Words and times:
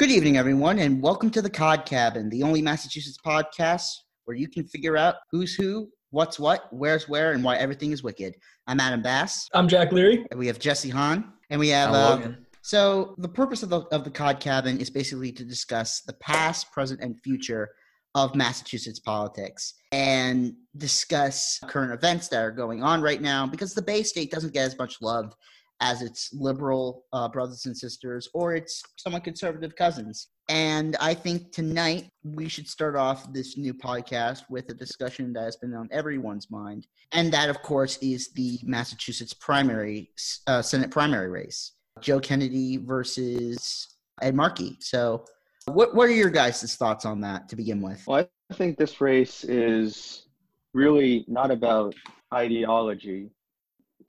Good 0.00 0.10
evening, 0.10 0.38
everyone, 0.38 0.78
and 0.78 1.02
welcome 1.02 1.28
to 1.32 1.42
the 1.42 1.50
Cod 1.50 1.84
Cabin, 1.84 2.30
the 2.30 2.42
only 2.42 2.62
Massachusetts 2.62 3.18
podcast 3.22 3.90
where 4.24 4.34
you 4.34 4.48
can 4.48 4.64
figure 4.64 4.96
out 4.96 5.16
who's 5.30 5.54
who, 5.54 5.90
what's 6.08 6.38
what, 6.38 6.72
where's 6.72 7.06
where, 7.06 7.32
and 7.32 7.44
why 7.44 7.56
everything 7.56 7.92
is 7.92 8.02
wicked. 8.02 8.34
I'm 8.66 8.80
Adam 8.80 9.02
Bass. 9.02 9.46
I'm 9.52 9.68
Jack 9.68 9.92
Leary. 9.92 10.24
And 10.30 10.40
we 10.40 10.46
have 10.46 10.58
Jesse 10.58 10.88
Hahn, 10.88 11.34
and 11.50 11.60
we 11.60 11.68
have. 11.68 11.92
Uh, 11.92 12.28
so 12.62 13.14
the 13.18 13.28
purpose 13.28 13.62
of 13.62 13.68
the 13.68 13.80
of 13.92 14.04
the 14.04 14.10
Cod 14.10 14.40
Cabin 14.40 14.80
is 14.80 14.88
basically 14.88 15.32
to 15.32 15.44
discuss 15.44 16.00
the 16.00 16.14
past, 16.14 16.72
present, 16.72 17.02
and 17.02 17.20
future 17.20 17.68
of 18.14 18.34
Massachusetts 18.34 19.00
politics 19.00 19.74
and 19.92 20.54
discuss 20.78 21.60
current 21.68 21.92
events 21.92 22.28
that 22.28 22.42
are 22.42 22.50
going 22.50 22.82
on 22.82 23.02
right 23.02 23.20
now 23.20 23.46
because 23.46 23.74
the 23.74 23.82
Bay 23.82 24.02
State 24.02 24.30
doesn't 24.30 24.54
get 24.54 24.64
as 24.64 24.78
much 24.78 24.96
love 25.02 25.34
as 25.80 26.02
its 26.02 26.32
liberal 26.32 27.04
uh, 27.12 27.28
brothers 27.28 27.66
and 27.66 27.76
sisters 27.76 28.28
or 28.34 28.54
its 28.54 28.82
somewhat 28.96 29.24
conservative 29.24 29.74
cousins. 29.76 30.28
And 30.48 30.96
I 31.00 31.14
think 31.14 31.52
tonight 31.52 32.08
we 32.24 32.48
should 32.48 32.68
start 32.68 32.96
off 32.96 33.32
this 33.32 33.56
new 33.56 33.72
podcast 33.72 34.42
with 34.50 34.68
a 34.70 34.74
discussion 34.74 35.32
that 35.34 35.44
has 35.44 35.56
been 35.56 35.74
on 35.74 35.88
everyone's 35.92 36.50
mind. 36.50 36.86
And 37.12 37.32
that, 37.32 37.48
of 37.48 37.62
course, 37.62 37.98
is 37.98 38.30
the 38.34 38.58
Massachusetts 38.64 39.32
primary, 39.32 40.10
uh, 40.46 40.62
Senate 40.62 40.90
primary 40.90 41.28
race 41.28 41.72
Joe 42.00 42.20
Kennedy 42.20 42.78
versus 42.78 43.96
Ed 44.22 44.34
Markey. 44.34 44.76
So, 44.80 45.24
what, 45.66 45.94
what 45.94 46.08
are 46.08 46.12
your 46.12 46.30
guys' 46.30 46.74
thoughts 46.76 47.04
on 47.04 47.20
that 47.20 47.48
to 47.50 47.56
begin 47.56 47.80
with? 47.80 48.02
Well, 48.06 48.26
I 48.50 48.54
think 48.54 48.76
this 48.76 49.00
race 49.00 49.44
is 49.44 50.26
really 50.74 51.24
not 51.28 51.50
about 51.50 51.94
ideology. 52.32 53.30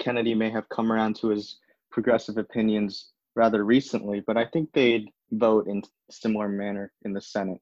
Kennedy 0.01 0.33
may 0.33 0.49
have 0.49 0.67
come 0.69 0.91
around 0.91 1.15
to 1.17 1.27
his 1.29 1.59
progressive 1.91 2.37
opinions 2.37 3.11
rather 3.35 3.63
recently, 3.63 4.19
but 4.25 4.35
I 4.35 4.45
think 4.45 4.69
they'd 4.73 5.07
vote 5.31 5.67
in 5.67 5.83
similar 6.09 6.49
manner 6.49 6.91
in 7.05 7.13
the 7.13 7.21
Senate. 7.21 7.61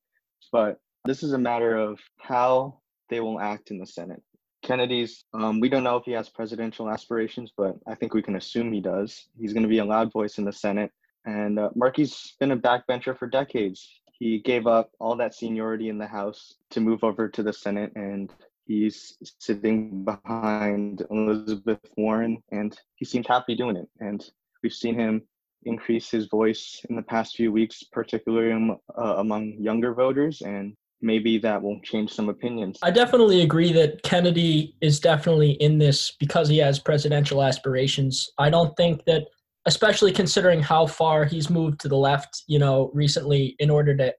But 0.51 0.79
this 1.05 1.21
is 1.21 1.33
a 1.33 1.37
matter 1.37 1.75
of 1.75 1.99
how 2.17 2.79
they 3.09 3.19
will 3.19 3.41
act 3.41 3.71
in 3.71 3.77
the 3.77 3.85
Senate. 3.85 4.23
Kennedy's, 4.63 5.25
um, 5.33 5.59
we 5.59 5.69
don't 5.69 5.83
know 5.83 5.97
if 5.97 6.05
he 6.05 6.11
has 6.13 6.29
presidential 6.29 6.89
aspirations, 6.89 7.51
but 7.55 7.75
I 7.87 7.95
think 7.95 8.13
we 8.13 8.21
can 8.21 8.37
assume 8.37 8.71
he 8.71 8.81
does. 8.81 9.27
He's 9.37 9.53
going 9.53 9.63
to 9.63 9.69
be 9.69 9.79
a 9.79 9.85
loud 9.85 10.11
voice 10.11 10.37
in 10.37 10.45
the 10.45 10.53
Senate. 10.53 10.91
And 11.25 11.59
uh, 11.59 11.69
Markey's 11.75 12.35
been 12.39 12.51
a 12.51 12.57
backbencher 12.57 13.17
for 13.17 13.27
decades. 13.27 14.01
He 14.13 14.39
gave 14.39 14.65
up 14.65 14.91
all 14.99 15.15
that 15.17 15.35
seniority 15.35 15.89
in 15.89 15.97
the 15.97 16.07
House 16.07 16.55
to 16.71 16.81
move 16.81 17.03
over 17.03 17.29
to 17.29 17.43
the 17.43 17.53
Senate, 17.53 17.91
and 17.95 18.33
He's 18.69 19.17
sitting 19.39 20.05
behind 20.05 21.03
Elizabeth 21.09 21.79
Warren, 21.97 22.37
and 22.51 22.77
he 22.97 23.03
seemed 23.03 23.25
happy 23.25 23.55
doing 23.55 23.75
it. 23.75 23.89
And 23.99 24.23
we've 24.61 24.71
seen 24.71 24.93
him 24.93 25.23
increase 25.63 26.11
his 26.11 26.27
voice 26.27 26.79
in 26.87 26.95
the 26.95 27.01
past 27.01 27.35
few 27.35 27.51
weeks, 27.51 27.81
particularly 27.91 28.77
uh, 28.95 29.15
among 29.17 29.55
younger 29.59 29.95
voters, 29.95 30.41
and 30.41 30.75
maybe 31.01 31.39
that 31.39 31.59
will 31.59 31.79
change 31.83 32.13
some 32.13 32.29
opinions. 32.29 32.77
I 32.83 32.91
definitely 32.91 33.41
agree 33.41 33.73
that 33.73 34.03
Kennedy 34.03 34.75
is 34.81 34.99
definitely 34.99 35.53
in 35.53 35.79
this 35.79 36.11
because 36.19 36.47
he 36.47 36.59
has 36.59 36.77
presidential 36.77 37.41
aspirations. 37.41 38.29
I 38.37 38.51
don't 38.51 38.77
think 38.77 39.03
that, 39.05 39.23
especially 39.65 40.11
considering 40.11 40.61
how 40.61 40.85
far 40.85 41.25
he's 41.25 41.49
moved 41.49 41.79
to 41.79 41.87
the 41.87 41.97
left, 41.97 42.43
you 42.45 42.59
know, 42.59 42.91
recently 42.93 43.55
in 43.57 43.71
order 43.71 43.97
to 43.97 44.13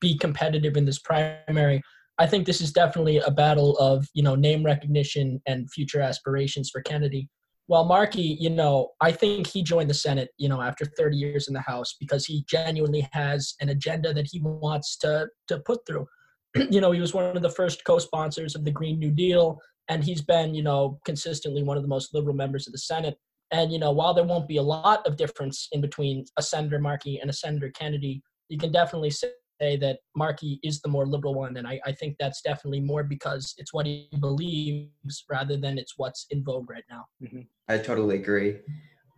be 0.00 0.18
competitive 0.18 0.76
in 0.76 0.84
this 0.84 0.98
primary. 0.98 1.80
I 2.18 2.26
think 2.26 2.46
this 2.46 2.60
is 2.60 2.72
definitely 2.72 3.18
a 3.18 3.30
battle 3.30 3.76
of 3.78 4.06
you 4.14 4.22
know 4.22 4.34
name 4.34 4.64
recognition 4.64 5.40
and 5.46 5.70
future 5.70 6.00
aspirations 6.00 6.70
for 6.70 6.80
Kennedy. 6.82 7.28
While 7.66 7.84
Markey, 7.84 8.36
you 8.38 8.50
know, 8.50 8.90
I 9.00 9.10
think 9.10 9.46
he 9.46 9.62
joined 9.62 9.88
the 9.88 9.94
Senate, 9.94 10.28
you 10.36 10.50
know, 10.50 10.60
after 10.60 10.84
30 10.84 11.16
years 11.16 11.48
in 11.48 11.54
the 11.54 11.62
House 11.62 11.96
because 11.98 12.26
he 12.26 12.44
genuinely 12.46 13.08
has 13.12 13.54
an 13.60 13.70
agenda 13.70 14.12
that 14.12 14.28
he 14.30 14.40
wants 14.42 14.96
to 14.98 15.28
to 15.48 15.60
put 15.60 15.80
through. 15.86 16.06
you 16.70 16.80
know, 16.80 16.92
he 16.92 17.00
was 17.00 17.14
one 17.14 17.36
of 17.36 17.42
the 17.42 17.50
first 17.50 17.84
co-sponsors 17.84 18.54
of 18.54 18.64
the 18.64 18.70
Green 18.70 18.98
New 18.98 19.10
Deal, 19.10 19.58
and 19.88 20.04
he's 20.04 20.22
been, 20.22 20.54
you 20.54 20.62
know, 20.62 21.00
consistently 21.04 21.62
one 21.62 21.76
of 21.76 21.82
the 21.82 21.88
most 21.88 22.14
liberal 22.14 22.36
members 22.36 22.66
of 22.66 22.72
the 22.72 22.78
Senate. 22.78 23.18
And 23.50 23.72
you 23.72 23.78
know, 23.78 23.92
while 23.92 24.14
there 24.14 24.24
won't 24.24 24.48
be 24.48 24.58
a 24.58 24.62
lot 24.62 25.06
of 25.06 25.16
difference 25.16 25.68
in 25.72 25.80
between 25.80 26.24
a 26.36 26.42
Senator 26.42 26.78
Markey 26.78 27.18
and 27.20 27.30
a 27.30 27.34
Senator 27.34 27.70
Kennedy, 27.70 28.22
you 28.48 28.58
can 28.58 28.72
definitely 28.72 29.10
say 29.10 29.30
say 29.60 29.76
that 29.78 29.98
Markey 30.16 30.60
is 30.62 30.80
the 30.80 30.88
more 30.88 31.06
liberal 31.06 31.34
one, 31.34 31.56
and 31.56 31.66
I, 31.66 31.80
I 31.84 31.92
think 31.92 32.16
that's 32.18 32.40
definitely 32.42 32.80
more 32.80 33.02
because 33.04 33.54
it's 33.58 33.72
what 33.72 33.86
he 33.86 34.08
believes 34.20 35.24
rather 35.30 35.56
than 35.56 35.78
it's 35.78 35.94
what's 35.96 36.26
in 36.30 36.44
vogue 36.44 36.70
right 36.70 36.84
now. 36.90 37.04
Mm-hmm. 37.22 37.40
I 37.68 37.78
totally 37.78 38.16
agree. 38.16 38.56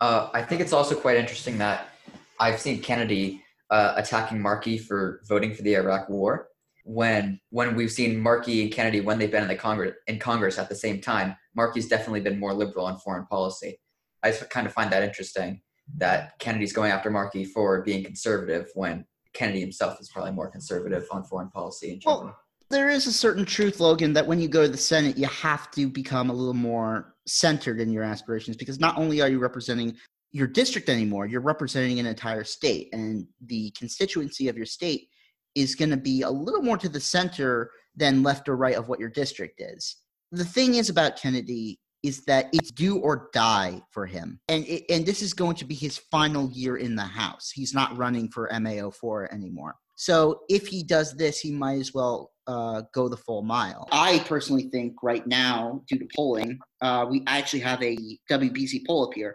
Uh, 0.00 0.28
I 0.32 0.42
think 0.42 0.60
it's 0.60 0.72
also 0.72 0.94
quite 0.94 1.16
interesting 1.16 1.58
that 1.58 1.88
I've 2.38 2.60
seen 2.60 2.82
Kennedy 2.82 3.42
uh, 3.70 3.94
attacking 3.96 4.40
Markey 4.40 4.78
for 4.78 5.20
voting 5.26 5.54
for 5.54 5.62
the 5.62 5.74
Iraq 5.74 6.08
War 6.08 6.48
when 6.84 7.40
when 7.50 7.74
we've 7.74 7.90
seen 7.90 8.18
Markey 8.18 8.62
and 8.62 8.72
Kennedy 8.72 9.00
when 9.00 9.18
they've 9.18 9.30
been 9.30 9.42
in 9.42 9.48
the 9.48 9.56
Congress 9.56 9.94
in 10.06 10.18
Congress 10.18 10.58
at 10.58 10.68
the 10.68 10.74
same 10.74 11.00
time. 11.00 11.34
Markey's 11.54 11.88
definitely 11.88 12.20
been 12.20 12.38
more 12.38 12.54
liberal 12.54 12.86
on 12.86 12.98
foreign 12.98 13.26
policy. 13.26 13.80
I 14.22 14.30
kind 14.30 14.66
of 14.66 14.72
find 14.72 14.92
that 14.92 15.02
interesting 15.02 15.62
that 15.96 16.38
Kennedy's 16.38 16.72
going 16.72 16.90
after 16.90 17.10
Markey 17.10 17.44
for 17.44 17.82
being 17.82 18.04
conservative 18.04 18.68
when 18.74 19.04
Kennedy 19.36 19.60
himself 19.60 20.00
is 20.00 20.08
probably 20.08 20.32
more 20.32 20.50
conservative 20.50 21.06
on 21.10 21.22
foreign 21.24 21.50
policy 21.50 21.92
in 21.92 22.00
general. 22.00 22.24
Well, 22.24 22.36
there 22.70 22.88
is 22.88 23.06
a 23.06 23.12
certain 23.12 23.44
truth, 23.44 23.78
Logan, 23.78 24.12
that 24.14 24.26
when 24.26 24.40
you 24.40 24.48
go 24.48 24.62
to 24.62 24.68
the 24.68 24.76
Senate, 24.76 25.16
you 25.16 25.26
have 25.26 25.70
to 25.72 25.88
become 25.88 26.30
a 26.30 26.32
little 26.32 26.54
more 26.54 27.14
centered 27.26 27.80
in 27.80 27.92
your 27.92 28.02
aspirations 28.02 28.56
because 28.56 28.80
not 28.80 28.98
only 28.98 29.20
are 29.20 29.28
you 29.28 29.38
representing 29.38 29.96
your 30.32 30.46
district 30.46 30.88
anymore, 30.88 31.26
you're 31.26 31.40
representing 31.40 32.00
an 32.00 32.06
entire 32.06 32.44
state, 32.44 32.88
and 32.92 33.26
the 33.46 33.70
constituency 33.78 34.48
of 34.48 34.56
your 34.56 34.66
state 34.66 35.08
is 35.54 35.74
going 35.74 35.90
to 35.90 35.96
be 35.96 36.22
a 36.22 36.30
little 36.30 36.62
more 36.62 36.76
to 36.76 36.88
the 36.88 37.00
center 37.00 37.70
than 37.94 38.22
left 38.22 38.48
or 38.48 38.56
right 38.56 38.76
of 38.76 38.88
what 38.88 39.00
your 39.00 39.08
district 39.08 39.60
is. 39.60 39.96
The 40.32 40.44
thing 40.44 40.74
is 40.74 40.90
about 40.90 41.16
Kennedy 41.16 41.78
is 42.06 42.24
that 42.24 42.48
it's 42.52 42.70
do 42.70 42.98
or 42.98 43.28
die 43.32 43.82
for 43.90 44.06
him. 44.06 44.38
And 44.48 44.64
and 44.88 45.04
this 45.04 45.22
is 45.22 45.34
going 45.34 45.56
to 45.56 45.64
be 45.64 45.74
his 45.74 45.98
final 45.98 46.50
year 46.50 46.76
in 46.76 46.94
the 46.94 47.02
House. 47.02 47.50
He's 47.50 47.74
not 47.74 47.96
running 47.96 48.28
for 48.28 48.48
MA-04 48.52 49.32
anymore. 49.32 49.74
So 49.96 50.40
if 50.48 50.66
he 50.66 50.82
does 50.82 51.14
this, 51.14 51.40
he 51.40 51.50
might 51.50 51.80
as 51.80 51.94
well 51.94 52.30
uh, 52.46 52.82
go 52.94 53.08
the 53.08 53.16
full 53.16 53.42
mile. 53.42 53.88
I 53.90 54.18
personally 54.26 54.68
think 54.70 54.94
right 55.02 55.26
now, 55.26 55.82
due 55.88 55.98
to 55.98 56.06
polling, 56.14 56.58
uh, 56.82 57.06
we 57.08 57.24
actually 57.26 57.60
have 57.60 57.82
a 57.82 57.96
WBZ 58.30 58.86
poll 58.86 59.06
up 59.06 59.14
here. 59.14 59.34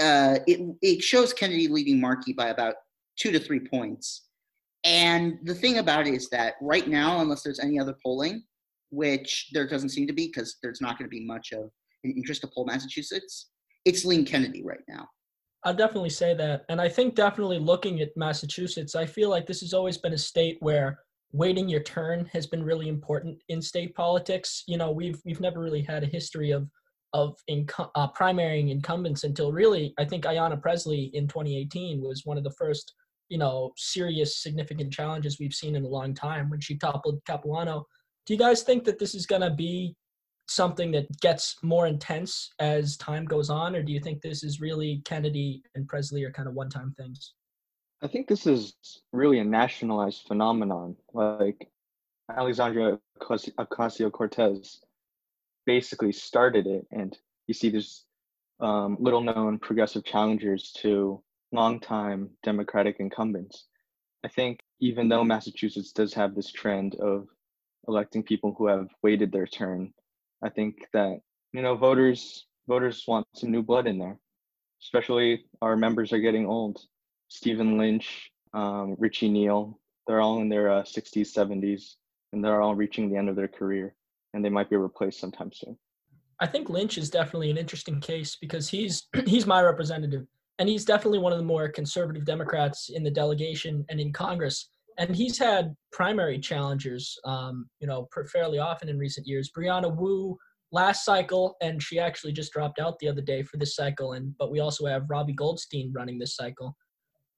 Uh, 0.00 0.38
it, 0.46 0.60
it 0.80 1.02
shows 1.02 1.32
Kennedy 1.32 1.68
leading 1.68 2.00
Markey 2.00 2.32
by 2.32 2.48
about 2.48 2.74
two 3.18 3.30
to 3.30 3.38
three 3.38 3.60
points. 3.60 4.22
And 4.84 5.38
the 5.44 5.54
thing 5.54 5.78
about 5.78 6.06
it 6.06 6.14
is 6.14 6.28
that 6.30 6.54
right 6.60 6.88
now, 6.88 7.20
unless 7.20 7.42
there's 7.42 7.60
any 7.60 7.78
other 7.78 7.94
polling, 8.02 8.42
which 8.90 9.50
there 9.52 9.66
doesn't 9.66 9.90
seem 9.90 10.06
to 10.06 10.12
be 10.12 10.26
because 10.26 10.56
there's 10.62 10.80
not 10.80 10.98
going 10.98 11.08
to 11.08 11.14
be 11.14 11.24
much 11.24 11.52
of 11.52 11.70
interest 12.10 12.42
to 12.42 12.48
poll 12.48 12.64
Massachusetts, 12.64 13.50
it's 13.84 14.04
Lean 14.04 14.24
Kennedy 14.24 14.62
right 14.64 14.82
now. 14.88 15.08
I'll 15.64 15.74
definitely 15.74 16.10
say 16.10 16.34
that. 16.34 16.64
And 16.68 16.80
I 16.80 16.88
think 16.88 17.14
definitely 17.14 17.58
looking 17.58 18.00
at 18.00 18.10
Massachusetts, 18.16 18.94
I 18.94 19.06
feel 19.06 19.30
like 19.30 19.46
this 19.46 19.60
has 19.60 19.72
always 19.72 19.96
been 19.96 20.12
a 20.12 20.18
state 20.18 20.58
where 20.60 20.98
waiting 21.32 21.68
your 21.68 21.82
turn 21.82 22.28
has 22.32 22.46
been 22.46 22.62
really 22.62 22.88
important 22.88 23.38
in 23.48 23.62
state 23.62 23.94
politics. 23.94 24.62
You 24.68 24.76
know, 24.76 24.90
we've 24.90 25.20
we've 25.24 25.40
never 25.40 25.60
really 25.60 25.82
had 25.82 26.02
a 26.02 26.06
history 26.06 26.50
of 26.50 26.68
of 27.14 27.36
uh, 27.48 28.08
primarying 28.10 28.70
incumbents 28.70 29.22
until 29.22 29.52
really, 29.52 29.94
I 29.98 30.04
think 30.04 30.24
Ayanna 30.24 30.60
Pressley 30.60 31.12
in 31.14 31.28
2018 31.28 32.02
was 32.02 32.22
one 32.24 32.36
of 32.36 32.42
the 32.42 32.50
first, 32.58 32.92
you 33.28 33.38
know, 33.38 33.70
serious, 33.76 34.42
significant 34.42 34.92
challenges 34.92 35.38
we've 35.38 35.54
seen 35.54 35.76
in 35.76 35.84
a 35.84 35.88
long 35.88 36.12
time 36.12 36.50
when 36.50 36.60
she 36.60 36.76
toppled 36.76 37.20
Capuano 37.24 37.86
do 38.26 38.32
you 38.32 38.38
guys 38.38 38.62
think 38.62 38.84
that 38.84 38.98
this 38.98 39.14
is 39.14 39.26
going 39.26 39.42
to 39.42 39.50
be 39.50 39.94
something 40.46 40.90
that 40.92 41.06
gets 41.20 41.56
more 41.62 41.86
intense 41.86 42.50
as 42.58 42.96
time 42.96 43.24
goes 43.24 43.50
on, 43.50 43.74
or 43.74 43.82
do 43.82 43.92
you 43.92 44.00
think 44.00 44.20
this 44.20 44.44
is 44.44 44.60
really 44.60 45.02
Kennedy 45.04 45.62
and 45.74 45.88
Pressley 45.88 46.24
are 46.24 46.32
kind 46.32 46.48
of 46.48 46.54
one 46.54 46.68
time 46.68 46.94
things? 46.96 47.34
I 48.02 48.06
think 48.06 48.28
this 48.28 48.46
is 48.46 48.74
really 49.12 49.38
a 49.38 49.44
nationalized 49.44 50.22
phenomenon. 50.26 50.96
Like 51.12 51.68
Alexandria 52.30 52.98
Ocasio 53.20 54.12
Cortez 54.12 54.80
basically 55.66 56.12
started 56.12 56.66
it, 56.66 56.86
and 56.92 57.16
you 57.46 57.54
see 57.54 57.70
there's 57.70 58.04
um, 58.60 58.96
little 59.00 59.22
known 59.22 59.58
progressive 59.58 60.04
challengers 60.04 60.72
to 60.82 61.22
longtime 61.52 62.30
Democratic 62.42 62.96
incumbents. 62.98 63.66
I 64.24 64.28
think 64.28 64.60
even 64.80 65.08
though 65.08 65.24
Massachusetts 65.24 65.92
does 65.92 66.12
have 66.14 66.34
this 66.34 66.50
trend 66.50 66.94
of 66.96 67.28
electing 67.88 68.22
people 68.22 68.54
who 68.56 68.66
have 68.66 68.88
waited 69.02 69.32
their 69.32 69.46
turn. 69.46 69.92
I 70.42 70.50
think 70.50 70.86
that 70.92 71.20
you 71.52 71.62
know 71.62 71.76
voters 71.76 72.46
voters 72.68 73.04
want 73.06 73.26
some 73.34 73.50
new 73.50 73.62
blood 73.62 73.86
in 73.86 73.98
there, 73.98 74.18
especially 74.82 75.44
our 75.62 75.76
members 75.76 76.12
are 76.12 76.18
getting 76.18 76.46
old. 76.46 76.80
Stephen 77.28 77.78
Lynch, 77.78 78.30
um, 78.52 78.96
Richie 78.98 79.28
Neal, 79.28 79.78
they're 80.06 80.20
all 80.20 80.40
in 80.40 80.48
their 80.48 80.70
uh, 80.70 80.82
60s, 80.82 81.32
70s, 81.34 81.94
and 82.32 82.44
they're 82.44 82.60
all 82.60 82.74
reaching 82.74 83.10
the 83.10 83.16
end 83.16 83.28
of 83.28 83.36
their 83.36 83.48
career, 83.48 83.94
and 84.34 84.44
they 84.44 84.50
might 84.50 84.70
be 84.70 84.76
replaced 84.76 85.20
sometime 85.20 85.50
soon. 85.52 85.76
I 86.40 86.46
think 86.46 86.68
Lynch 86.68 86.98
is 86.98 87.10
definitely 87.10 87.50
an 87.50 87.58
interesting 87.58 88.00
case 88.00 88.36
because 88.40 88.68
he's 88.68 89.08
he's 89.26 89.46
my 89.46 89.62
representative. 89.62 90.26
and 90.58 90.68
he's 90.68 90.84
definitely 90.84 91.18
one 91.18 91.32
of 91.32 91.38
the 91.38 91.44
more 91.44 91.68
conservative 91.68 92.24
Democrats 92.24 92.90
in 92.90 93.02
the 93.02 93.10
delegation 93.10 93.84
and 93.88 94.00
in 94.00 94.12
Congress. 94.12 94.68
And 94.98 95.14
he's 95.14 95.38
had 95.38 95.74
primary 95.92 96.38
challengers, 96.38 97.18
um, 97.24 97.68
you 97.80 97.86
know, 97.86 98.08
fairly 98.32 98.58
often 98.58 98.88
in 98.88 98.98
recent 98.98 99.26
years. 99.26 99.50
Brianna 99.56 99.94
Wu 99.94 100.36
last 100.72 101.04
cycle, 101.04 101.56
and 101.60 101.82
she 101.82 101.98
actually 101.98 102.32
just 102.32 102.52
dropped 102.52 102.78
out 102.78 102.98
the 102.98 103.08
other 103.08 103.22
day 103.22 103.42
for 103.42 103.56
this 103.56 103.74
cycle. 103.74 104.12
And 104.12 104.36
but 104.38 104.50
we 104.50 104.60
also 104.60 104.86
have 104.86 105.08
Robbie 105.08 105.32
Goldstein 105.32 105.92
running 105.94 106.18
this 106.18 106.36
cycle. 106.36 106.76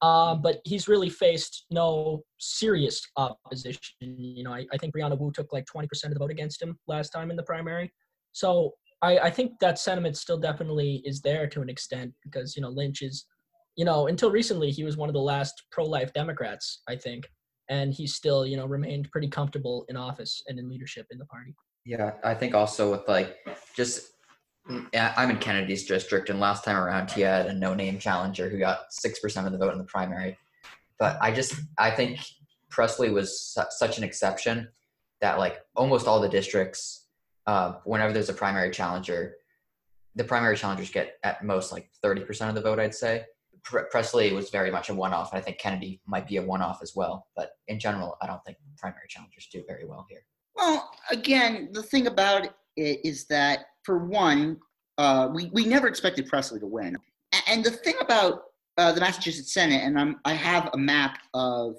Um, 0.01 0.41
but 0.41 0.59
he's 0.63 0.87
really 0.87 1.09
faced 1.09 1.65
no 1.71 2.23
serious 2.39 3.01
opposition. 3.17 3.81
You 3.99 4.43
know, 4.43 4.53
I, 4.53 4.65
I 4.71 4.77
think 4.77 4.93
Brianna 4.93 5.17
Wu 5.17 5.31
took 5.31 5.51
like 5.51 5.65
20% 5.65 5.87
of 6.05 6.13
the 6.13 6.19
vote 6.19 6.29
against 6.29 6.61
him 6.61 6.77
last 6.87 7.09
time 7.09 7.31
in 7.31 7.37
the 7.37 7.43
primary. 7.43 7.91
So 8.31 8.73
I, 9.01 9.17
I 9.19 9.29
think 9.31 9.53
that 9.59 9.79
sentiment 9.79 10.15
still 10.17 10.37
definitely 10.37 11.01
is 11.03 11.21
there 11.21 11.47
to 11.47 11.61
an 11.61 11.69
extent 11.69 12.13
because, 12.23 12.55
you 12.55 12.61
know, 12.61 12.69
Lynch 12.69 13.01
is, 13.01 13.25
you 13.75 13.85
know, 13.85 14.07
until 14.07 14.29
recently, 14.29 14.69
he 14.69 14.83
was 14.83 14.97
one 14.97 15.09
of 15.09 15.13
the 15.13 15.19
last 15.19 15.63
pro 15.71 15.85
life 15.85 16.13
Democrats, 16.13 16.81
I 16.87 16.95
think. 16.95 17.27
And 17.69 17.93
he 17.93 18.07
still, 18.07 18.45
you 18.45 18.57
know, 18.57 18.65
remained 18.65 19.11
pretty 19.11 19.27
comfortable 19.27 19.85
in 19.89 19.97
office 19.97 20.43
and 20.47 20.57
in 20.57 20.69
leadership 20.69 21.05
in 21.11 21.17
the 21.17 21.25
party. 21.25 21.53
Yeah, 21.85 22.13
I 22.23 22.33
think 22.33 22.53
also 22.53 22.91
with 22.91 23.07
like 23.07 23.37
just 23.75 24.11
I'm 24.93 25.29
in 25.29 25.37
Kennedy's 25.37 25.85
district, 25.85 26.29
and 26.29 26.39
last 26.39 26.65
time 26.65 26.75
around 26.75 27.11
he 27.11 27.21
had 27.21 27.45
a 27.45 27.53
no-name 27.53 27.99
challenger 27.99 28.49
who 28.49 28.59
got 28.59 28.79
six 28.89 29.19
percent 29.19 29.45
of 29.45 29.53
the 29.53 29.57
vote 29.57 29.71
in 29.71 29.77
the 29.77 29.85
primary. 29.85 30.37
But 30.99 31.17
I 31.21 31.31
just 31.31 31.55
I 31.77 31.91
think 31.91 32.19
Pressley 32.69 33.09
was 33.09 33.39
su- 33.39 33.61
such 33.69 33.97
an 33.97 34.03
exception 34.03 34.67
that 35.21 35.39
like 35.39 35.61
almost 35.75 36.07
all 36.07 36.19
the 36.19 36.27
districts, 36.29 37.07
uh, 37.45 37.75
whenever 37.85 38.11
there's 38.11 38.29
a 38.29 38.33
primary 38.33 38.71
challenger, 38.71 39.35
the 40.15 40.23
primary 40.23 40.57
challengers 40.57 40.89
get 40.89 41.13
at 41.23 41.43
most 41.43 41.71
like 41.71 41.89
thirty 42.01 42.21
percent 42.21 42.49
of 42.49 42.55
the 42.55 42.61
vote. 42.61 42.79
I'd 42.79 42.95
say 42.95 43.23
Pressley 43.89 44.33
was 44.33 44.49
very 44.49 44.71
much 44.71 44.89
a 44.89 44.93
one-off. 44.93 45.33
I 45.33 45.41
think 45.41 45.57
Kennedy 45.57 46.01
might 46.05 46.27
be 46.27 46.37
a 46.37 46.41
one-off 46.41 46.79
as 46.81 46.95
well. 46.95 47.27
But 47.35 47.51
in 47.67 47.79
general, 47.79 48.17
I 48.21 48.27
don't 48.27 48.43
think 48.45 48.57
primary 48.77 49.07
challengers 49.07 49.47
do 49.51 49.63
very 49.67 49.85
well 49.85 50.05
here. 50.09 50.23
Well, 50.55 50.89
again, 51.11 51.69
the 51.71 51.83
thing 51.83 52.07
about 52.07 52.49
it 52.75 52.99
is 53.03 53.25
that, 53.27 53.65
for 53.83 54.05
one, 54.05 54.57
uh, 54.97 55.29
we, 55.33 55.49
we 55.53 55.65
never 55.65 55.87
expected 55.87 56.27
Pressley 56.27 56.59
to 56.59 56.67
win. 56.67 56.97
And 57.47 57.63
the 57.63 57.71
thing 57.71 57.95
about 58.01 58.43
uh, 58.77 58.91
the 58.91 59.01
Massachusetts 59.01 59.53
Senate, 59.53 59.83
and 59.83 59.99
I'm, 59.99 60.19
I 60.25 60.33
have 60.33 60.69
a 60.73 60.77
map 60.77 61.19
of 61.33 61.75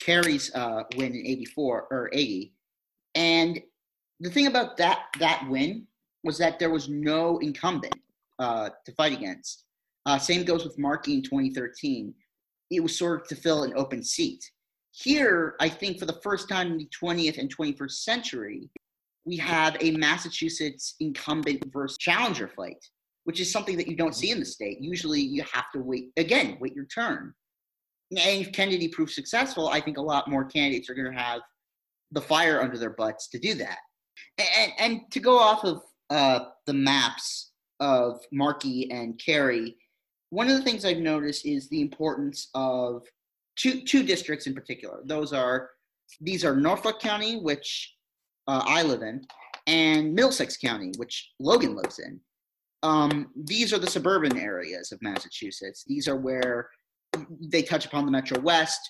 Kerry's 0.00 0.54
uh, 0.54 0.82
win 0.96 1.14
in 1.14 1.26
84 1.26 1.88
or 1.90 2.10
80. 2.12 2.52
And 3.14 3.60
the 4.20 4.30
thing 4.30 4.46
about 4.46 4.76
that, 4.78 5.04
that 5.18 5.46
win 5.48 5.86
was 6.24 6.38
that 6.38 6.58
there 6.58 6.70
was 6.70 6.88
no 6.88 7.38
incumbent 7.38 7.94
uh, 8.38 8.70
to 8.84 8.92
fight 8.92 9.12
against. 9.12 9.64
Uh, 10.06 10.18
same 10.18 10.44
goes 10.44 10.64
with 10.64 10.78
Markey 10.78 11.14
in 11.14 11.22
2013. 11.22 12.14
It 12.70 12.80
was 12.80 12.98
sort 12.98 13.22
of 13.22 13.28
to 13.28 13.36
fill 13.36 13.64
an 13.64 13.72
open 13.76 14.02
seat. 14.02 14.44
Here, 14.92 15.54
I 15.60 15.68
think 15.68 15.98
for 15.98 16.06
the 16.06 16.20
first 16.22 16.48
time 16.48 16.72
in 16.72 16.78
the 16.78 16.88
20th 17.02 17.38
and 17.38 17.54
21st 17.54 17.90
century, 17.90 18.70
we 19.24 19.36
have 19.38 19.76
a 19.80 19.92
Massachusetts 19.92 20.94
incumbent 21.00 21.64
versus 21.72 21.98
challenger 21.98 22.48
fight, 22.48 22.84
which 23.24 23.40
is 23.40 23.50
something 23.50 23.76
that 23.76 23.88
you 23.88 23.96
don't 23.96 24.14
see 24.14 24.30
in 24.30 24.38
the 24.38 24.44
state. 24.44 24.78
Usually 24.80 25.20
you 25.20 25.42
have 25.52 25.64
to 25.74 25.80
wait, 25.80 26.10
again, 26.16 26.58
wait 26.60 26.74
your 26.74 26.86
turn. 26.86 27.34
And 28.10 28.42
if 28.42 28.52
Kennedy 28.52 28.88
proves 28.88 29.14
successful, 29.14 29.68
I 29.68 29.80
think 29.80 29.96
a 29.96 30.02
lot 30.02 30.28
more 30.28 30.44
candidates 30.44 30.90
are 30.90 30.94
going 30.94 31.10
to 31.10 31.18
have 31.18 31.40
the 32.12 32.20
fire 32.20 32.60
under 32.60 32.78
their 32.78 32.90
butts 32.90 33.28
to 33.28 33.38
do 33.38 33.54
that. 33.54 33.78
And, 34.38 34.72
and 34.78 35.00
to 35.10 35.20
go 35.20 35.38
off 35.38 35.64
of 35.64 35.82
uh, 36.10 36.40
the 36.66 36.74
maps 36.74 37.52
of 37.80 38.20
Markey 38.30 38.90
and 38.90 39.20
Kerry, 39.24 39.76
one 40.34 40.48
of 40.48 40.56
the 40.56 40.62
things 40.62 40.84
I've 40.84 40.98
noticed 40.98 41.46
is 41.46 41.68
the 41.68 41.80
importance 41.80 42.48
of 42.54 43.04
two 43.56 43.82
two 43.82 44.02
districts 44.02 44.46
in 44.46 44.54
particular. 44.54 45.00
Those 45.04 45.32
are 45.32 45.70
these 46.20 46.44
are 46.44 46.56
Norfolk 46.56 47.00
County, 47.00 47.36
which 47.36 47.94
uh, 48.48 48.62
I 48.66 48.82
live 48.82 49.02
in, 49.02 49.24
and 49.66 50.12
Middlesex 50.12 50.56
County, 50.56 50.92
which 50.96 51.32
Logan 51.38 51.76
lives 51.76 52.00
in. 52.00 52.20
Um, 52.82 53.30
these 53.44 53.72
are 53.72 53.78
the 53.78 53.86
suburban 53.86 54.36
areas 54.36 54.92
of 54.92 55.00
Massachusetts. 55.00 55.84
These 55.86 56.08
are 56.08 56.16
where 56.16 56.68
they 57.40 57.62
touch 57.62 57.86
upon 57.86 58.04
the 58.04 58.12
Metro 58.12 58.38
West. 58.40 58.80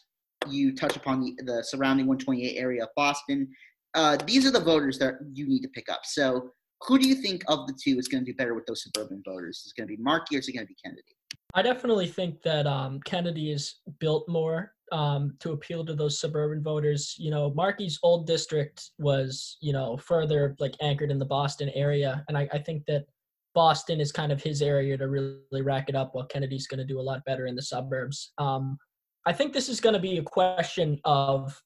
You 0.49 0.75
touch 0.75 0.97
upon 0.97 1.21
the, 1.21 1.37
the 1.45 1.63
surrounding 1.63 2.07
128 2.07 2.57
area 2.57 2.83
of 2.83 2.89
Boston. 2.97 3.49
Uh, 3.95 4.17
these 4.27 4.45
are 4.47 4.51
the 4.51 4.61
voters 4.61 4.99
that 4.99 5.15
you 5.33 5.47
need 5.47 5.61
to 5.61 5.69
pick 5.69 5.89
up. 5.89 6.01
So, 6.05 6.51
who 6.83 6.99
do 6.99 7.07
you 7.07 7.15
think 7.15 7.45
of 7.49 7.67
the 7.67 7.79
two 7.83 7.99
is 7.99 8.09
going 8.09 8.25
to 8.25 8.33
do 8.33 8.37
better 8.37 8.55
with 8.55 8.67
those 8.67 8.83
suburban 8.83 9.23
voters? 9.25 9.59
Is 9.59 9.73
it 9.75 9.81
going 9.81 9.89
to 9.89 9.97
be 9.97 10.03
Markey 10.03 10.37
or 10.37 10.41
is 10.41 10.49
it 10.49 10.53
going 10.53 10.67
to 10.67 10.69
be 10.69 10.77
Kennedy? 10.83 11.14
I 11.55 11.63
definitely 11.63 12.09
think 12.09 12.43
that 12.43 12.67
um, 12.67 13.01
Kennedy 13.05 13.53
is 13.53 13.77
built 14.01 14.29
more 14.29 14.73
um, 14.93 15.37
to 15.41 15.53
appeal 15.53 15.85
to 15.87 15.95
those 15.95 16.21
suburban 16.21 16.63
voters. 16.63 17.15
You 17.19 17.31
know, 17.31 17.51
Markey's 17.51 17.99
old 18.03 18.27
district 18.27 18.91
was, 18.99 19.57
you 19.61 19.73
know, 19.73 19.97
further 19.97 20.57
like 20.59 20.75
anchored 20.81 21.11
in 21.11 21.19
the 21.19 21.25
Boston 21.25 21.71
area, 21.75 22.25
and 22.29 22.37
I, 22.37 22.49
I 22.53 22.59
think 22.59 22.85
that 22.87 23.07
Boston 23.55 24.01
is 24.01 24.11
kind 24.11 24.33
of 24.33 24.43
his 24.43 24.63
area 24.63 24.97
to 24.99 25.09
really 25.09 25.63
rack 25.63 25.89
it 25.89 25.95
up, 25.95 26.15
while 26.15 26.27
Kennedy's 26.27 26.67
going 26.67 26.79
to 26.79 26.85
do 26.85 27.01
a 27.01 27.03
lot 27.03 27.25
better 27.25 27.47
in 27.47 27.55
the 27.55 27.63
suburbs. 27.63 28.33
Um, 28.39 28.77
I 29.27 29.33
think 29.33 29.53
this 29.53 29.69
is 29.69 29.81
going 29.81 29.95
to 29.95 30.01
be 30.01 30.19
a 30.19 30.23
question 30.23 31.01
of 31.05 31.61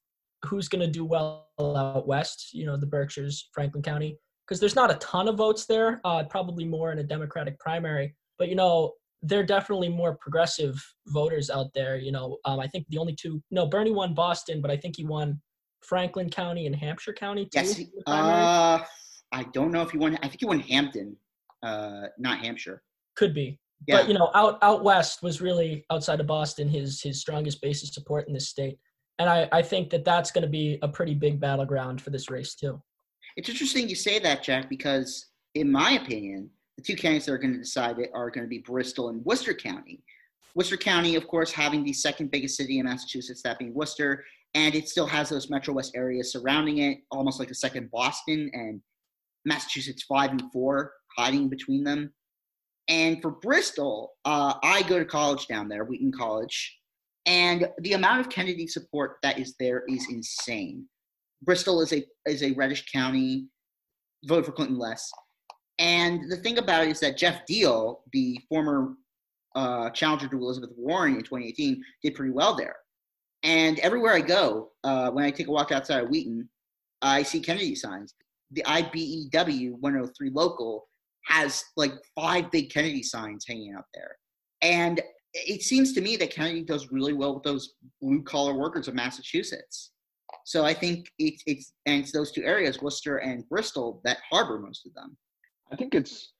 who's 0.45 0.69
going 0.69 0.85
to 0.85 0.91
do 0.91 1.03
well 1.03 1.47
out 1.59 2.07
west. 2.07 2.53
You 2.53 2.65
know, 2.67 2.77
the 2.77 2.85
Berkshires, 2.85 3.49
Franklin 3.53 3.83
County, 3.83 4.17
because 4.47 4.59
there's 4.59 4.75
not 4.75 4.91
a 4.91 4.95
ton 4.95 5.27
of 5.27 5.35
votes 5.35 5.65
there. 5.65 5.99
Uh, 6.05 6.23
probably 6.23 6.63
more 6.63 6.91
in 6.91 6.99
a 6.99 7.03
Democratic 7.03 7.59
primary. 7.59 8.15
But 8.37 8.49
you 8.49 8.55
know, 8.55 8.93
they're 9.21 9.45
definitely 9.45 9.89
more 9.89 10.15
progressive 10.15 10.81
voters 11.07 11.49
out 11.49 11.73
there. 11.73 11.97
You 11.97 12.11
know, 12.11 12.37
um, 12.45 12.59
I 12.59 12.67
think 12.67 12.85
the 12.89 12.97
only 12.97 13.15
two, 13.15 13.41
no, 13.51 13.67
Bernie 13.67 13.91
won 13.91 14.13
Boston, 14.13 14.61
but 14.61 14.71
I 14.71 14.77
think 14.77 14.95
he 14.95 15.05
won 15.05 15.41
Franklin 15.81 16.29
County 16.29 16.65
and 16.67 16.75
Hampshire 16.75 17.13
County. 17.13 17.45
Too, 17.45 17.49
yes. 17.53 17.81
Uh, 18.07 18.79
I 19.31 19.43
don't 19.53 19.71
know 19.71 19.81
if 19.81 19.91
he 19.91 19.97
won. 19.97 20.17
I 20.21 20.27
think 20.27 20.39
he 20.39 20.45
won 20.45 20.59
Hampden, 20.59 21.15
uh, 21.63 22.07
not 22.17 22.39
Hampshire. 22.39 22.81
Could 23.15 23.33
be. 23.33 23.59
Yeah. 23.87 23.97
But 23.97 24.07
you 24.07 24.13
know, 24.13 24.29
out 24.35 24.57
out 24.61 24.83
west 24.83 25.23
was 25.23 25.41
really 25.41 25.85
outside 25.89 26.19
of 26.19 26.27
Boston 26.27 26.67
his 26.67 27.01
his 27.01 27.19
strongest 27.19 27.61
base 27.61 27.83
of 27.83 27.89
support 27.89 28.27
in 28.27 28.33
this 28.33 28.49
state, 28.49 28.77
and 29.19 29.29
I 29.29 29.47
I 29.51 29.61
think 29.61 29.89
that 29.91 30.03
that's 30.03 30.31
going 30.31 30.41
to 30.41 30.49
be 30.49 30.79
a 30.81 30.87
pretty 30.87 31.13
big 31.13 31.39
battleground 31.39 32.01
for 32.01 32.09
this 32.09 32.29
race 32.29 32.55
too. 32.55 32.81
It's 33.37 33.47
interesting 33.47 33.87
you 33.87 33.95
say 33.95 34.19
that, 34.19 34.43
Jack, 34.43 34.69
because 34.69 35.27
in 35.55 35.71
my 35.71 35.91
opinion, 35.91 36.49
the 36.79 36.95
two 36.95 36.95
counties 36.95 37.25
that 37.25 37.33
are 37.33 37.37
going 37.37 37.51
to 37.51 37.59
decide 37.59 37.99
it 37.99 38.09
are 38.13 38.29
going 38.29 38.45
to 38.45 38.49
be 38.49 38.59
Bristol 38.59 39.09
and 39.09 39.23
Worcester 39.25 39.53
County. 39.53 40.01
Worcester 40.55 40.77
County, 40.77 41.15
of 41.15 41.27
course, 41.27 41.51
having 41.51 41.83
the 41.83 41.91
second 41.91 42.31
biggest 42.31 42.55
city 42.55 42.79
in 42.79 42.85
Massachusetts, 42.85 43.41
that 43.43 43.59
being 43.59 43.73
Worcester, 43.73 44.23
and 44.53 44.73
it 44.73 44.87
still 44.87 45.05
has 45.05 45.27
those 45.27 45.49
Metro 45.49 45.73
West 45.73 45.91
areas 45.93 46.31
surrounding 46.31 46.77
it, 46.77 46.99
almost 47.11 47.37
like 47.37 47.51
a 47.51 47.55
second 47.55 47.91
Boston, 47.91 48.49
and 48.53 48.81
Massachusetts 49.43 50.03
five 50.03 50.31
and 50.31 50.43
four 50.53 50.93
hiding 51.17 51.49
between 51.49 51.83
them. 51.83 52.13
And 52.87 53.21
for 53.21 53.31
Bristol, 53.31 54.13
uh, 54.23 54.53
I 54.63 54.83
go 54.83 54.99
to 54.99 55.05
college 55.05 55.47
down 55.47 55.67
there, 55.67 55.83
Wheaton 55.83 56.13
College, 56.13 56.79
and 57.25 57.67
the 57.79 57.93
amount 57.93 58.21
of 58.21 58.29
Kennedy 58.29 58.67
support 58.67 59.17
that 59.21 59.37
is 59.37 59.53
there 59.59 59.83
is 59.89 60.07
insane. 60.09 60.87
Bristol 61.43 61.81
is 61.81 61.91
a 61.91 62.05
is 62.25 62.41
a 62.41 62.53
reddish 62.53 62.89
county. 62.89 63.47
Vote 64.25 64.45
for 64.45 64.53
Clinton 64.53 64.79
less. 64.79 65.11
And 65.79 66.29
the 66.29 66.35
thing 66.37 66.57
about 66.57 66.83
it 66.83 66.89
is 66.89 66.99
that 66.99 67.17
Geoff 67.17 67.41
Diehl, 67.49 68.01
the 68.11 68.39
former 68.49 68.95
uh, 69.55 69.89
challenger 69.91 70.27
to 70.27 70.37
Elizabeth 70.37 70.71
Warren 70.77 71.15
in 71.15 71.23
2018, 71.23 71.81
did 72.03 72.15
pretty 72.15 72.33
well 72.33 72.55
there. 72.55 72.75
And 73.43 73.79
everywhere 73.79 74.13
I 74.13 74.21
go, 74.21 74.71
uh, 74.83 75.09
when 75.11 75.23
I 75.23 75.31
take 75.31 75.47
a 75.47 75.51
walk 75.51 75.71
outside 75.71 76.03
of 76.03 76.09
Wheaton, 76.09 76.49
I 77.01 77.23
see 77.23 77.39
Kennedy 77.39 77.75
signs. 77.75 78.13
The 78.51 78.63
IBEW 78.63 79.79
103 79.79 80.29
local 80.31 80.87
has 81.25 81.63
like 81.77 81.93
five 82.13 82.51
big 82.51 82.69
Kennedy 82.71 83.01
signs 83.01 83.45
hanging 83.47 83.73
out 83.73 83.85
there. 83.93 84.17
And 84.61 85.01
it 85.33 85.61
seems 85.61 85.93
to 85.93 86.01
me 86.01 86.17
that 86.17 86.31
Kennedy 86.31 86.63
does 86.63 86.91
really 86.91 87.13
well 87.13 87.35
with 87.35 87.43
those 87.43 87.75
blue 88.01 88.21
collar 88.23 88.53
workers 88.53 88.87
of 88.89 88.95
Massachusetts. 88.95 89.91
So 90.45 90.65
I 90.65 90.73
think 90.73 91.09
it's, 91.19 91.43
it's 91.45 91.73
and 91.85 92.01
it's 92.01 92.11
those 92.11 92.31
two 92.31 92.43
areas, 92.43 92.81
Worcester 92.81 93.17
and 93.17 93.47
Bristol, 93.47 94.01
that 94.03 94.17
harbor 94.29 94.59
most 94.59 94.85
of 94.85 94.93
them. 94.93 95.15
I 95.71 95.75
think 95.75 95.93
it's 95.95 96.33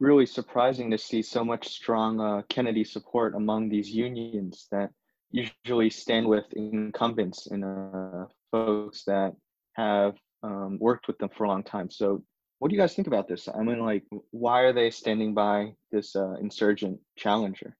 really 0.00 0.26
surprising 0.26 0.90
to 0.90 0.98
see 0.98 1.22
so 1.22 1.44
much 1.44 1.68
strong 1.68 2.20
uh, 2.20 2.42
Kennedy 2.48 2.84
support 2.84 3.34
among 3.34 3.68
these 3.68 3.90
unions 3.90 4.68
that 4.70 4.90
usually 5.30 5.90
stand 5.90 6.26
with 6.26 6.44
incumbents 6.54 7.48
and 7.48 7.64
uh, 7.64 8.26
folks 8.50 9.04
that 9.04 9.34
have 9.74 10.14
um, 10.42 10.78
worked 10.80 11.08
with 11.08 11.18
them 11.18 11.30
for 11.36 11.44
a 11.44 11.48
long 11.48 11.62
time. 11.62 11.90
So, 11.90 12.22
what 12.60 12.70
do 12.70 12.76
you 12.76 12.80
guys 12.80 12.94
think 12.94 13.06
about 13.06 13.28
this? 13.28 13.48
I 13.48 13.62
mean, 13.62 13.80
like, 13.80 14.04
why 14.30 14.62
are 14.62 14.72
they 14.72 14.90
standing 14.90 15.32
by 15.32 15.74
this 15.92 16.16
uh, 16.16 16.34
insurgent 16.40 16.98
challenger? 17.16 17.76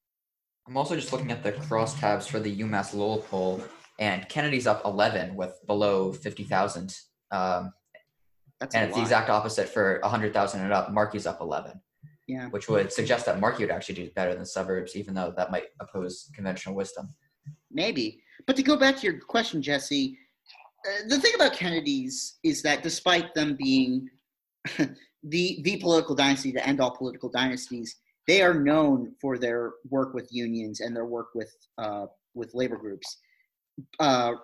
I'm 0.68 0.76
also 0.76 0.94
just 0.94 1.12
looking 1.12 1.32
at 1.32 1.42
the 1.42 1.52
crosstabs 1.52 2.28
for 2.28 2.38
the 2.38 2.54
UMass 2.60 2.94
Lowell 2.94 3.24
poll, 3.28 3.64
and 3.98 4.28
Kennedy's 4.28 4.66
up 4.66 4.82
11 4.84 5.34
with 5.34 5.58
below 5.66 6.12
50,000. 6.12 6.94
Um, 7.30 7.72
that's 8.60 8.74
and 8.74 8.84
it's 8.84 8.92
lot. 8.92 8.98
the 8.98 9.02
exact 9.02 9.30
opposite 9.30 9.68
for 9.68 9.98
100,000 10.02 10.60
and 10.60 10.72
up. 10.72 10.92
Markey's 10.92 11.26
up 11.26 11.40
11. 11.40 11.80
Yeah. 12.26 12.48
which 12.48 12.68
would 12.68 12.92
suggest 12.92 13.24
that 13.24 13.40
Markey 13.40 13.62
would 13.62 13.70
actually 13.70 13.94
do 13.94 14.10
better 14.10 14.34
than 14.34 14.44
suburbs, 14.44 14.94
even 14.94 15.14
though 15.14 15.32
that 15.34 15.50
might 15.50 15.68
oppose 15.80 16.30
conventional 16.34 16.74
wisdom. 16.74 17.14
Maybe. 17.72 18.22
But 18.46 18.54
to 18.56 18.62
go 18.62 18.76
back 18.76 18.98
to 18.98 19.06
your 19.06 19.18
question, 19.18 19.62
Jesse, 19.62 20.18
uh, 20.86 21.08
the 21.08 21.18
thing 21.18 21.32
about 21.34 21.54
Kennedy's 21.54 22.38
is 22.44 22.60
that 22.62 22.82
despite 22.82 23.34
them 23.34 23.56
being 23.56 24.10
the 25.22 25.60
the 25.62 25.78
political 25.80 26.14
dynasty 26.14 26.52
to 26.52 26.66
end 26.66 26.80
all 26.80 26.90
political 26.90 27.30
dynasties, 27.30 27.96
they 28.26 28.42
are 28.42 28.54
known 28.54 29.14
for 29.20 29.38
their 29.38 29.72
work 29.88 30.12
with 30.14 30.28
unions 30.30 30.80
and 30.80 30.94
their 30.94 31.06
work 31.06 31.28
with 31.34 31.50
uh, 31.78 32.06
with 32.34 32.54
labor 32.54 32.76
groups. 32.76 33.18
Uh, 33.98 34.34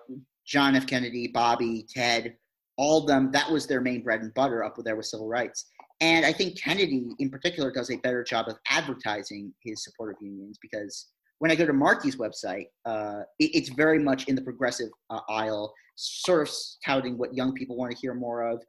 John 0.45 0.75
F. 0.75 0.87
Kennedy, 0.87 1.27
Bobby, 1.27 1.85
Ted, 1.89 2.35
all 2.77 3.01
of 3.01 3.07
them. 3.07 3.31
That 3.31 3.49
was 3.49 3.67
their 3.67 3.81
main 3.81 4.03
bread 4.03 4.21
and 4.21 4.33
butter 4.33 4.63
up 4.63 4.75
there 4.83 4.95
with 4.95 5.05
civil 5.05 5.27
rights. 5.27 5.65
And 6.01 6.25
I 6.25 6.33
think 6.33 6.61
Kennedy, 6.61 7.07
in 7.19 7.29
particular, 7.29 7.71
does 7.71 7.89
a 7.89 7.97
better 7.97 8.23
job 8.23 8.47
of 8.49 8.57
advertising 8.69 9.53
his 9.63 9.83
support 9.83 10.11
of 10.11 10.17
unions 10.21 10.57
because 10.61 11.07
when 11.39 11.51
I 11.51 11.55
go 11.55 11.65
to 11.65 11.73
Markey's 11.73 12.17
website, 12.17 12.67
uh, 12.85 13.21
it, 13.39 13.51
it's 13.53 13.69
very 13.69 13.99
much 13.99 14.25
in 14.27 14.35
the 14.35 14.41
progressive 14.41 14.89
uh, 15.09 15.21
aisle, 15.29 15.73
sort 15.95 16.47
of 16.47 16.53
touting 16.85 17.17
what 17.17 17.33
young 17.33 17.53
people 17.53 17.77
want 17.77 17.91
to 17.91 17.97
hear 17.97 18.13
more 18.13 18.43
of 18.43 18.61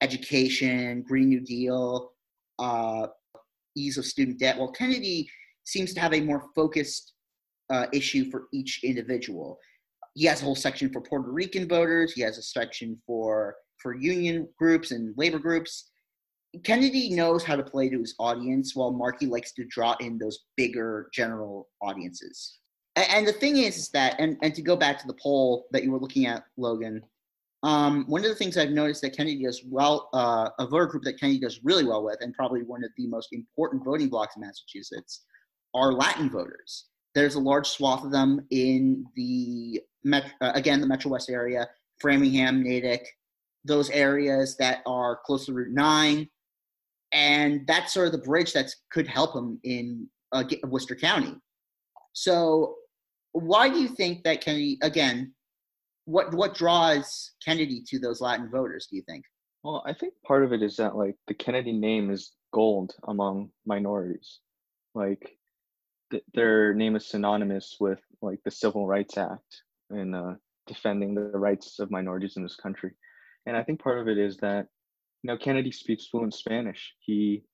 education, 0.00 1.02
Green 1.06 1.28
New 1.28 1.40
Deal, 1.40 2.12
uh, 2.58 3.06
ease 3.76 3.98
of 3.98 4.04
student 4.04 4.38
debt. 4.38 4.58
Well, 4.58 4.72
Kennedy 4.72 5.28
seems 5.64 5.94
to 5.94 6.00
have 6.00 6.12
a 6.12 6.20
more 6.20 6.44
focused 6.54 7.14
uh, 7.70 7.86
issue 7.92 8.30
for 8.30 8.44
each 8.52 8.80
individual. 8.84 9.58
He 10.14 10.26
has 10.26 10.40
a 10.40 10.44
whole 10.44 10.54
section 10.54 10.90
for 10.92 11.00
Puerto 11.00 11.30
Rican 11.30 11.68
voters. 11.68 12.12
He 12.12 12.22
has 12.22 12.38
a 12.38 12.42
section 12.42 13.00
for 13.06 13.56
for 13.78 13.94
union 13.96 14.48
groups 14.58 14.92
and 14.92 15.14
labor 15.16 15.38
groups. 15.38 15.90
Kennedy 16.62 17.10
knows 17.10 17.42
how 17.42 17.56
to 17.56 17.64
play 17.64 17.88
to 17.88 17.98
his 17.98 18.14
audience, 18.18 18.76
while 18.76 18.92
Markey 18.92 19.26
likes 19.26 19.52
to 19.54 19.64
draw 19.64 19.96
in 19.98 20.18
those 20.18 20.38
bigger 20.56 21.08
general 21.12 21.68
audiences. 21.82 22.58
And, 22.94 23.06
and 23.10 23.28
the 23.28 23.32
thing 23.32 23.56
is, 23.58 23.76
is 23.76 23.88
that, 23.90 24.14
and, 24.20 24.36
and 24.42 24.54
to 24.54 24.62
go 24.62 24.76
back 24.76 24.98
to 25.00 25.06
the 25.06 25.16
poll 25.20 25.66
that 25.72 25.82
you 25.82 25.90
were 25.90 25.98
looking 25.98 26.26
at, 26.26 26.44
Logan, 26.56 27.02
um, 27.64 28.04
one 28.06 28.22
of 28.22 28.28
the 28.28 28.36
things 28.36 28.56
I've 28.56 28.70
noticed 28.70 29.02
that 29.02 29.16
Kennedy 29.16 29.42
does 29.42 29.62
well, 29.68 30.08
uh, 30.14 30.50
a 30.60 30.66
voter 30.66 30.86
group 30.86 31.02
that 31.04 31.18
Kennedy 31.18 31.40
does 31.40 31.60
really 31.64 31.84
well 31.84 32.04
with, 32.04 32.18
and 32.20 32.32
probably 32.34 32.62
one 32.62 32.84
of 32.84 32.90
the 32.96 33.08
most 33.08 33.30
important 33.32 33.84
voting 33.84 34.08
blocks 34.08 34.36
in 34.36 34.42
Massachusetts, 34.42 35.24
are 35.74 35.92
Latin 35.92 36.30
voters. 36.30 36.86
There's 37.16 37.34
a 37.34 37.40
large 37.40 37.68
swath 37.68 38.04
of 38.04 38.12
them 38.12 38.46
in 38.50 39.04
the, 39.16 39.80
met- 40.04 40.32
uh, 40.40 40.52
again, 40.54 40.80
the 40.80 40.86
Metro 40.86 41.10
West 41.10 41.30
area, 41.30 41.68
Framingham, 42.00 42.62
Natick, 42.62 43.06
those 43.64 43.90
areas 43.90 44.56
that 44.58 44.82
are 44.86 45.20
close 45.24 45.46
to 45.46 45.52
Route 45.52 45.72
9, 45.72 46.28
and 47.12 47.66
that's 47.66 47.94
sort 47.94 48.06
of 48.06 48.12
the 48.12 48.18
bridge 48.18 48.52
that 48.52 48.70
could 48.90 49.06
help 49.06 49.34
him 49.34 49.58
in 49.64 50.08
uh, 50.32 50.44
Worcester 50.64 50.96
County. 50.96 51.34
So, 52.12 52.76
why 53.32 53.68
do 53.68 53.80
you 53.80 53.88
think 53.88 54.22
that 54.24 54.40
Kennedy? 54.40 54.78
Again, 54.82 55.32
what 56.04 56.34
what 56.34 56.54
draws 56.54 57.32
Kennedy 57.44 57.82
to 57.88 57.98
those 57.98 58.20
Latin 58.20 58.50
voters? 58.50 58.86
Do 58.88 58.96
you 58.96 59.02
think? 59.02 59.24
Well, 59.62 59.82
I 59.86 59.92
think 59.92 60.14
part 60.26 60.44
of 60.44 60.52
it 60.52 60.62
is 60.62 60.76
that 60.76 60.96
like 60.96 61.16
the 61.26 61.34
Kennedy 61.34 61.72
name 61.72 62.10
is 62.10 62.32
gold 62.52 62.94
among 63.08 63.50
minorities. 63.64 64.40
Like 64.94 65.36
th- 66.10 66.22
their 66.34 66.74
name 66.74 66.96
is 66.96 67.06
synonymous 67.06 67.76
with 67.80 68.00
like 68.22 68.40
the 68.44 68.50
Civil 68.50 68.86
Rights 68.86 69.16
Act 69.18 69.62
and 69.90 70.14
uh, 70.14 70.34
defending 70.66 71.14
the 71.14 71.22
rights 71.22 71.78
of 71.78 71.90
minorities 71.90 72.36
in 72.36 72.42
this 72.42 72.56
country. 72.56 72.92
And 73.46 73.56
I 73.56 73.62
think 73.62 73.82
part 73.82 73.98
of 73.98 74.08
it 74.08 74.18
is 74.18 74.36
that 74.38 74.66
you 75.22 75.28
know, 75.28 75.38
Kennedy 75.38 75.72
speaks 75.72 76.06
fluent 76.06 76.34
Spanish. 76.34 76.94
He 77.00 77.44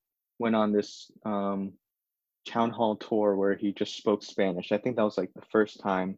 went 0.41 0.57
on 0.57 0.73
this 0.73 1.09
um, 1.25 1.73
town 2.45 2.71
hall 2.71 2.97
tour 2.97 3.37
where 3.37 3.55
he 3.55 3.73
just 3.73 3.97
spoke 3.97 4.25
Spanish. 4.25 4.73
I 4.73 4.79
think 4.79 4.97
that 4.97 5.05
was 5.05 5.17
like 5.17 5.31
the 5.35 5.47
first 5.53 5.81
time 5.81 6.17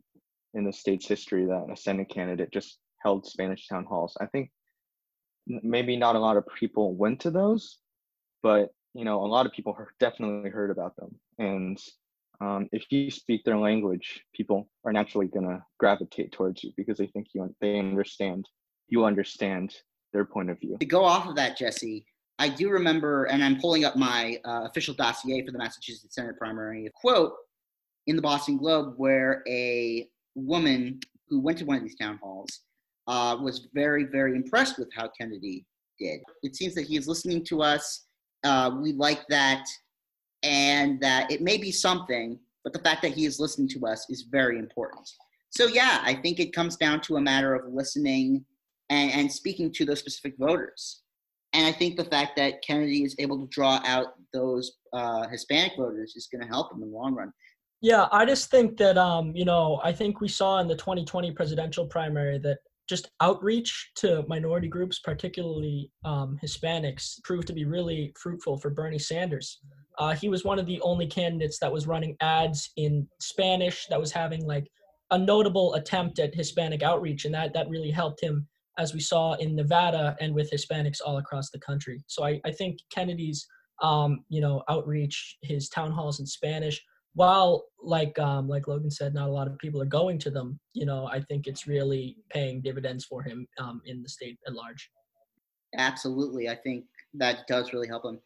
in 0.54 0.64
the 0.64 0.72
state's 0.72 1.06
history 1.06 1.44
that 1.46 1.66
a 1.70 1.76
Senate 1.76 2.08
candidate 2.08 2.50
just 2.52 2.78
held 3.02 3.26
Spanish 3.26 3.66
town 3.68 3.84
halls. 3.84 4.16
I 4.18 4.26
think 4.26 4.50
maybe 5.46 5.96
not 5.96 6.16
a 6.16 6.20
lot 6.20 6.36
of 6.36 6.46
people 6.58 6.94
went 6.94 7.20
to 7.20 7.30
those, 7.30 7.78
but 8.42 8.70
you 8.94 9.04
know, 9.04 9.24
a 9.24 9.26
lot 9.26 9.44
of 9.44 9.52
people 9.52 9.76
definitely 10.00 10.50
heard 10.50 10.70
about 10.70 10.96
them. 10.96 11.14
And 11.38 11.78
um, 12.42 12.68
if 12.72 12.90
you 12.90 13.10
speak 13.10 13.44
their 13.44 13.58
language, 13.58 14.24
people 14.34 14.68
are 14.84 14.92
naturally 14.92 15.28
gonna 15.28 15.64
gravitate 15.78 16.32
towards 16.32 16.64
you 16.64 16.72
because 16.76 16.98
they 16.98 17.06
think 17.06 17.28
you 17.34 17.54
they 17.60 17.78
understand 17.78 18.48
you 18.88 19.04
understand 19.04 19.74
their 20.12 20.24
point 20.24 20.50
of 20.50 20.58
view. 20.58 20.76
To 20.80 20.86
go 20.86 21.04
off 21.04 21.28
of 21.28 21.36
that, 21.36 21.56
Jesse, 21.56 22.04
I 22.38 22.48
do 22.48 22.68
remember, 22.68 23.24
and 23.24 23.42
I'm 23.44 23.60
pulling 23.60 23.84
up 23.84 23.96
my 23.96 24.38
uh, 24.44 24.64
official 24.64 24.94
dossier 24.94 25.44
for 25.46 25.52
the 25.52 25.58
Massachusetts 25.58 26.14
Senate 26.14 26.36
primary, 26.36 26.86
a 26.86 26.90
quote 26.90 27.32
in 28.08 28.16
the 28.16 28.22
Boston 28.22 28.56
Globe 28.56 28.94
where 28.96 29.42
a 29.48 30.08
woman 30.34 30.98
who 31.28 31.40
went 31.40 31.58
to 31.58 31.64
one 31.64 31.76
of 31.76 31.82
these 31.84 31.94
town 31.94 32.18
halls 32.20 32.60
uh, 33.06 33.36
was 33.40 33.68
very, 33.72 34.04
very 34.04 34.34
impressed 34.34 34.78
with 34.78 34.88
how 34.94 35.08
Kennedy 35.18 35.64
did. 35.98 36.20
It 36.42 36.56
seems 36.56 36.74
that 36.74 36.86
he 36.86 36.96
is 36.96 37.06
listening 37.06 37.44
to 37.46 37.62
us. 37.62 38.06
Uh, 38.44 38.72
we 38.82 38.92
like 38.92 39.26
that, 39.28 39.64
and 40.42 41.00
that 41.00 41.30
it 41.30 41.40
may 41.40 41.56
be 41.56 41.70
something, 41.70 42.38
but 42.64 42.72
the 42.72 42.78
fact 42.80 43.02
that 43.02 43.12
he 43.12 43.26
is 43.26 43.40
listening 43.40 43.68
to 43.68 43.86
us 43.86 44.06
is 44.08 44.26
very 44.30 44.58
important. 44.58 45.08
So, 45.50 45.66
yeah, 45.66 46.00
I 46.02 46.14
think 46.14 46.40
it 46.40 46.54
comes 46.54 46.76
down 46.76 47.00
to 47.02 47.16
a 47.16 47.20
matter 47.20 47.54
of 47.54 47.72
listening 47.72 48.44
and, 48.90 49.12
and 49.12 49.32
speaking 49.32 49.72
to 49.72 49.84
those 49.84 49.98
specific 49.98 50.34
voters. 50.38 51.02
And 51.52 51.66
I 51.66 51.72
think 51.72 51.96
the 51.96 52.04
fact 52.04 52.36
that 52.36 52.62
Kennedy 52.62 53.04
is 53.04 53.14
able 53.18 53.38
to 53.38 53.46
draw 53.48 53.80
out 53.84 54.14
those 54.32 54.78
uh, 54.92 55.28
Hispanic 55.28 55.72
voters 55.76 56.14
is 56.16 56.28
going 56.32 56.40
to 56.42 56.48
help 56.48 56.72
him 56.72 56.82
in 56.82 56.90
the 56.90 56.96
long 56.96 57.14
run. 57.14 57.32
Yeah, 57.82 58.06
I 58.12 58.24
just 58.24 58.50
think 58.50 58.76
that 58.78 58.96
um, 58.96 59.32
you 59.34 59.44
know, 59.44 59.80
I 59.82 59.92
think 59.92 60.20
we 60.20 60.28
saw 60.28 60.60
in 60.60 60.68
the 60.68 60.76
2020 60.76 61.32
presidential 61.32 61.86
primary 61.86 62.38
that 62.38 62.58
just 62.88 63.10
outreach 63.20 63.90
to 63.96 64.24
minority 64.28 64.68
groups, 64.68 65.00
particularly 65.00 65.90
um, 66.04 66.38
Hispanics, 66.42 67.22
proved 67.24 67.46
to 67.48 67.52
be 67.52 67.64
really 67.64 68.12
fruitful 68.18 68.58
for 68.58 68.70
Bernie 68.70 68.98
Sanders. 68.98 69.60
Uh, 69.98 70.14
he 70.14 70.28
was 70.28 70.44
one 70.44 70.58
of 70.58 70.66
the 70.66 70.80
only 70.80 71.06
candidates 71.06 71.58
that 71.58 71.72
was 71.72 71.86
running 71.86 72.16
ads 72.20 72.70
in 72.76 73.06
Spanish, 73.20 73.86
that 73.86 74.00
was 74.00 74.12
having 74.12 74.46
like 74.46 74.70
a 75.10 75.18
notable 75.18 75.74
attempt 75.74 76.18
at 76.18 76.34
Hispanic 76.34 76.82
outreach, 76.82 77.24
and 77.24 77.34
that 77.34 77.52
that 77.54 77.68
really 77.68 77.90
helped 77.90 78.22
him 78.22 78.48
as 78.78 78.94
we 78.94 79.00
saw 79.00 79.34
in 79.34 79.54
Nevada 79.54 80.16
and 80.20 80.34
with 80.34 80.50
Hispanics 80.50 80.98
all 81.04 81.18
across 81.18 81.50
the 81.50 81.58
country. 81.58 82.02
So 82.06 82.24
I, 82.24 82.40
I 82.44 82.52
think 82.52 82.78
Kennedy's, 82.90 83.46
um, 83.82 84.24
you 84.28 84.40
know, 84.40 84.62
outreach, 84.68 85.36
his 85.42 85.68
town 85.68 85.92
halls 85.92 86.20
in 86.20 86.26
Spanish, 86.26 86.82
while 87.14 87.64
like 87.82 88.18
um, 88.18 88.48
like 88.48 88.68
Logan 88.68 88.90
said, 88.90 89.12
not 89.14 89.28
a 89.28 89.32
lot 89.32 89.46
of 89.46 89.58
people 89.58 89.82
are 89.82 89.86
going 89.86 90.18
to 90.20 90.30
them. 90.30 90.58
You 90.72 90.86
know, 90.86 91.06
I 91.06 91.20
think 91.20 91.46
it's 91.46 91.66
really 91.66 92.16
paying 92.30 92.62
dividends 92.62 93.04
for 93.04 93.22
him 93.22 93.46
um, 93.58 93.82
in 93.84 94.02
the 94.02 94.08
state 94.08 94.38
at 94.46 94.54
large. 94.54 94.90
Absolutely, 95.76 96.48
I 96.48 96.54
think 96.54 96.84
that 97.14 97.46
does 97.46 97.72
really 97.72 97.88
help 97.88 98.04
him. 98.04 98.20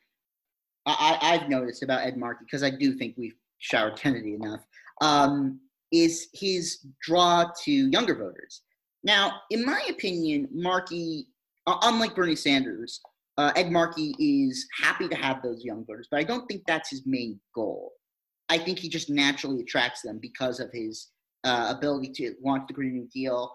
I, 0.86 1.18
I've 1.20 1.48
noticed 1.48 1.82
about 1.82 2.06
Ed 2.06 2.16
Markey 2.16 2.44
because 2.44 2.62
I 2.62 2.70
do 2.70 2.94
think 2.94 3.14
we've 3.16 3.36
showered 3.58 3.96
Kennedy 3.96 4.34
enough. 4.34 4.64
Um, 5.00 5.60
is 5.92 6.28
his 6.32 6.86
draw 7.00 7.50
to 7.64 7.72
younger 7.72 8.14
voters 8.14 8.62
now, 9.06 9.40
in 9.50 9.64
my 9.64 9.80
opinion, 9.88 10.48
Markey, 10.52 11.28
unlike 11.66 12.16
Bernie 12.16 12.34
Sanders, 12.34 13.00
uh, 13.38 13.52
Ed 13.54 13.70
Markey 13.70 14.16
is 14.18 14.66
happy 14.82 15.08
to 15.08 15.14
have 15.14 15.42
those 15.42 15.64
young 15.64 15.84
voters, 15.86 16.08
but 16.10 16.18
I 16.18 16.24
don't 16.24 16.44
think 16.48 16.62
that's 16.66 16.90
his 16.90 17.06
main 17.06 17.38
goal. 17.54 17.92
I 18.48 18.58
think 18.58 18.80
he 18.80 18.88
just 18.88 19.08
naturally 19.08 19.60
attracts 19.60 20.02
them 20.02 20.18
because 20.20 20.58
of 20.58 20.70
his 20.72 21.10
uh, 21.44 21.72
ability 21.76 22.10
to 22.14 22.34
launch 22.42 22.64
the 22.66 22.74
Green 22.74 22.94
New 22.94 23.08
Deal 23.14 23.52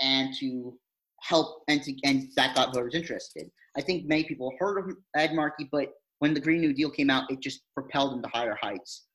and 0.00 0.34
to 0.38 0.74
help 1.20 1.62
and 1.68 1.82
to 1.82 1.94
and 2.04 2.28
that 2.36 2.54
got 2.54 2.74
voters 2.74 2.94
interested. 2.94 3.50
I 3.76 3.82
think 3.82 4.06
many 4.06 4.24
people 4.24 4.54
heard 4.58 4.78
of 4.78 4.96
Ed 5.14 5.34
Markey, 5.34 5.68
but 5.70 5.92
when 6.18 6.34
the 6.34 6.40
Green 6.40 6.60
New 6.60 6.72
Deal 6.72 6.90
came 6.90 7.10
out, 7.10 7.30
it 7.30 7.40
just 7.40 7.62
propelled 7.74 8.14
him 8.14 8.22
to 8.22 8.28
higher 8.28 8.56
heights. 8.60 9.06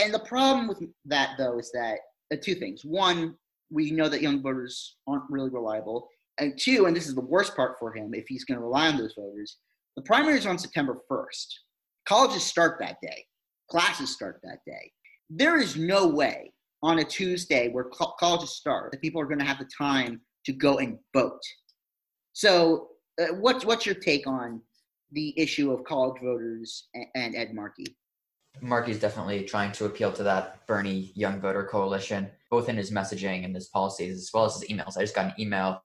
And 0.00 0.14
the 0.14 0.20
problem 0.20 0.68
with 0.68 0.82
that, 1.06 1.30
though, 1.38 1.58
is 1.58 1.70
that 1.72 1.98
uh, 2.32 2.36
two 2.42 2.54
things. 2.54 2.84
One, 2.84 3.34
we 3.70 3.90
know 3.90 4.08
that 4.08 4.22
young 4.22 4.42
voters 4.42 4.96
aren't 5.06 5.28
really 5.28 5.50
reliable. 5.50 6.08
And 6.38 6.58
two, 6.58 6.86
and 6.86 6.96
this 6.96 7.06
is 7.06 7.14
the 7.14 7.20
worst 7.20 7.56
part 7.56 7.76
for 7.78 7.94
him 7.94 8.14
if 8.14 8.26
he's 8.28 8.44
going 8.44 8.58
to 8.58 8.64
rely 8.64 8.88
on 8.88 8.96
those 8.96 9.14
voters, 9.16 9.58
the 9.96 10.02
primaries 10.02 10.46
on 10.46 10.58
September 10.58 10.98
1st. 11.10 11.46
Colleges 12.06 12.44
start 12.44 12.78
that 12.80 12.96
day, 13.00 13.24
classes 13.70 14.12
start 14.12 14.40
that 14.42 14.58
day. 14.66 14.92
There 15.30 15.58
is 15.58 15.76
no 15.76 16.06
way 16.06 16.52
on 16.82 16.98
a 16.98 17.04
Tuesday 17.04 17.70
where 17.70 17.84
co- 17.84 18.14
colleges 18.20 18.56
start 18.56 18.92
that 18.92 19.00
people 19.00 19.20
are 19.20 19.26
going 19.26 19.38
to 19.38 19.44
have 19.44 19.58
the 19.58 19.68
time 19.76 20.20
to 20.44 20.52
go 20.52 20.78
and 20.78 20.98
vote. 21.14 21.40
So, 22.32 22.88
uh, 23.20 23.34
what's 23.34 23.64
what's 23.64 23.86
your 23.86 23.94
take 23.94 24.26
on 24.26 24.60
the 25.14 25.32
issue 25.38 25.72
of 25.72 25.84
college 25.84 26.20
voters 26.22 26.88
and, 27.14 27.34
Ed 27.34 27.54
Markey? 27.54 27.96
Markey's 28.60 29.00
definitely 29.00 29.42
trying 29.44 29.72
to 29.72 29.86
appeal 29.86 30.12
to 30.12 30.22
that 30.22 30.66
Bernie 30.66 31.12
Young 31.14 31.40
Voter 31.40 31.64
Coalition, 31.64 32.30
both 32.50 32.68
in 32.68 32.76
his 32.76 32.90
messaging 32.90 33.44
and 33.44 33.54
his 33.54 33.68
policies, 33.68 34.16
as 34.16 34.30
well 34.32 34.44
as 34.44 34.60
his 34.60 34.70
emails. 34.70 34.96
I 34.96 35.00
just 35.00 35.14
got 35.14 35.26
an 35.26 35.34
email 35.38 35.82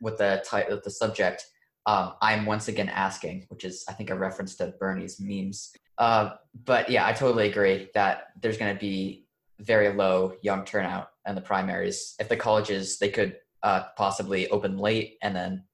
with 0.00 0.18
the 0.18 0.42
title, 0.46 0.80
the 0.82 0.90
subject, 0.90 1.46
um, 1.86 2.14
"I'm 2.20 2.44
once 2.44 2.68
again 2.68 2.88
asking," 2.90 3.46
which 3.48 3.64
is 3.64 3.84
I 3.88 3.92
think 3.92 4.10
a 4.10 4.14
reference 4.14 4.56
to 4.56 4.74
Bernie's 4.78 5.18
memes. 5.18 5.72
Uh, 5.96 6.34
but 6.64 6.90
yeah, 6.90 7.06
I 7.06 7.12
totally 7.12 7.48
agree 7.48 7.88
that 7.94 8.28
there's 8.40 8.58
going 8.58 8.74
to 8.74 8.80
be 8.80 9.26
very 9.60 9.92
low 9.92 10.34
young 10.42 10.64
turnout 10.64 11.08
in 11.26 11.34
the 11.34 11.40
primaries. 11.40 12.14
If 12.20 12.28
the 12.28 12.36
colleges 12.36 12.98
they 12.98 13.08
could 13.08 13.36
uh, 13.62 13.84
possibly 13.96 14.48
open 14.50 14.78
late 14.78 15.16
and 15.22 15.34
then 15.34 15.64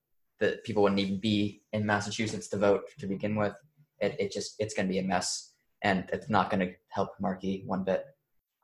the 0.41 0.61
people 0.64 0.83
wouldn't 0.83 1.00
even 1.00 1.19
be 1.19 1.62
in 1.73 1.87
Massachusetts 1.87 2.49
to 2.49 2.57
vote 2.57 2.83
to 2.99 3.07
begin 3.07 3.37
with. 3.37 3.55
It, 4.00 4.17
it 4.19 4.33
just 4.33 4.57
it's 4.59 4.75
going 4.75 4.87
to 4.87 4.93
be 4.93 4.99
a 4.99 5.03
mess, 5.03 5.53
and 5.83 6.09
it's 6.12 6.29
not 6.29 6.50
going 6.50 6.61
to 6.61 6.75
help 6.88 7.11
Markey 7.21 7.62
one 7.67 7.85
bit. 7.85 8.05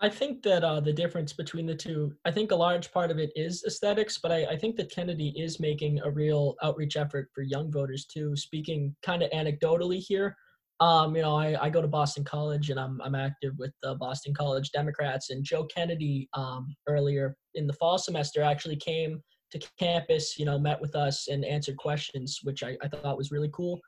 I 0.03 0.09
think 0.09 0.43
that 0.45 0.65
uh, 0.65 0.81
the 0.81 0.95
difference 0.95 1.35
between 1.35 1.67
the 1.67 1.75
two, 1.75 2.15
I 2.25 2.31
think 2.31 2.53
a 2.53 2.57
large 2.57 2.91
part 2.91 3.11
of 3.11 3.19
it 3.19 3.31
is 3.37 3.65
aesthetics, 3.67 4.17
but 4.17 4.33
I, 4.33 4.47
I, 4.47 4.57
think 4.57 4.77
that 4.77 4.91
Kennedy 4.91 5.35
is 5.37 5.61
making 5.61 6.01
a 6.03 6.11
real 6.11 6.55
outreach 6.63 6.97
effort 6.97 7.29
for 7.35 7.43
young 7.43 7.71
voters 7.71 8.07
too. 8.07 8.35
Speaking 8.35 8.97
kind 9.03 9.23
of 9.23 9.31
anecdotally 9.31 9.99
here, 9.99 10.35
um, 10.81 11.15
you 11.15 11.21
know, 11.21 11.37
I, 11.37 11.65
I 11.65 11.69
go 11.69 11.83
to 11.83 11.89
Boston 11.89 12.25
College 12.25 12.71
and 12.71 12.81
I'm, 12.81 12.99
I'm 13.03 13.15
active 13.15 13.53
with 13.59 13.73
the 13.83 13.95
Boston 13.97 14.33
College 14.33 14.73
Democrats. 14.73 15.29
And 15.29 15.45
Joe 15.45 15.65
Kennedy 15.65 16.31
um, 16.33 16.75
earlier 16.89 17.37
in 17.55 17.67
the 17.67 17.75
fall 17.75 17.99
semester 17.99 18.43
actually 18.43 18.77
came 18.77 19.23
to 19.53 19.69
campus, 19.79 20.39
you 20.39 20.45
know, 20.45 20.59
met 20.59 20.81
with 20.81 20.95
us 20.95 21.29
and 21.29 21.45
answered 21.45 21.77
questions, 21.77 22.41
which 22.43 22.63
I, 22.63 22.77
I 22.83 22.89
thought 22.89 23.17
was 23.17 23.31
really 23.31 23.51
cool. 23.53 23.81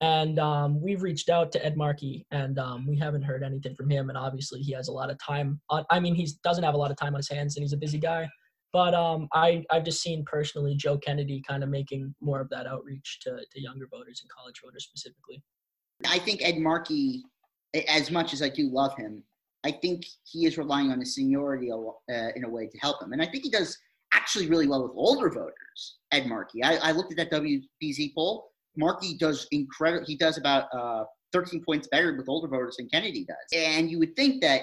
And 0.00 0.38
um, 0.38 0.80
we've 0.80 1.02
reached 1.02 1.28
out 1.28 1.50
to 1.52 1.64
Ed 1.64 1.76
Markey, 1.76 2.24
and 2.30 2.58
um, 2.58 2.86
we 2.86 2.96
haven't 2.96 3.22
heard 3.22 3.42
anything 3.42 3.74
from 3.74 3.90
him. 3.90 4.10
And 4.10 4.18
obviously, 4.18 4.60
he 4.60 4.72
has 4.72 4.88
a 4.88 4.92
lot 4.92 5.10
of 5.10 5.18
time. 5.18 5.60
On, 5.70 5.84
I 5.90 5.98
mean, 5.98 6.14
he 6.14 6.28
doesn't 6.44 6.62
have 6.62 6.74
a 6.74 6.78
lot 6.78 6.92
of 6.92 6.96
time 6.96 7.14
on 7.14 7.18
his 7.18 7.28
hands, 7.28 7.56
and 7.56 7.64
he's 7.64 7.72
a 7.72 7.78
busy 7.78 7.98
guy. 7.98 8.28
But 8.72 8.94
um, 8.94 9.28
I, 9.34 9.64
I've 9.70 9.84
just 9.84 10.02
seen 10.02 10.24
personally 10.24 10.76
Joe 10.76 10.98
Kennedy 10.98 11.42
kind 11.46 11.64
of 11.64 11.68
making 11.68 12.14
more 12.20 12.40
of 12.40 12.48
that 12.50 12.66
outreach 12.66 13.18
to, 13.22 13.30
to 13.30 13.60
younger 13.60 13.88
voters 13.90 14.20
and 14.22 14.30
college 14.30 14.60
voters 14.62 14.84
specifically. 14.84 15.42
I 16.06 16.18
think 16.18 16.42
Ed 16.42 16.58
Markey, 16.58 17.24
as 17.88 18.10
much 18.10 18.32
as 18.32 18.42
I 18.42 18.50
do 18.50 18.70
love 18.70 18.94
him, 18.96 19.24
I 19.64 19.72
think 19.72 20.04
he 20.22 20.46
is 20.46 20.58
relying 20.58 20.92
on 20.92 21.00
his 21.00 21.14
seniority 21.14 21.72
uh, 21.72 22.28
in 22.36 22.44
a 22.44 22.48
way 22.48 22.66
to 22.68 22.78
help 22.78 23.02
him. 23.02 23.12
And 23.12 23.22
I 23.22 23.26
think 23.26 23.42
he 23.42 23.50
does 23.50 23.76
actually 24.28 24.46
really 24.46 24.68
well 24.68 24.82
with 24.82 24.92
older 24.94 25.30
voters, 25.30 25.96
Ed 26.12 26.26
Markey. 26.26 26.62
I, 26.62 26.76
I 26.76 26.92
looked 26.92 27.10
at 27.10 27.16
that 27.16 27.32
WBZ 27.32 28.14
poll. 28.14 28.50
Markey 28.76 29.16
does 29.16 29.48
incredible. 29.52 30.04
He 30.06 30.18
does 30.18 30.36
about 30.36 30.64
uh, 30.74 31.04
13 31.32 31.64
points 31.64 31.88
better 31.90 32.14
with 32.14 32.28
older 32.28 32.46
voters 32.46 32.76
than 32.76 32.90
Kennedy 32.90 33.24
does. 33.24 33.36
And 33.54 33.90
you 33.90 33.98
would 33.98 34.14
think 34.16 34.42
that 34.42 34.62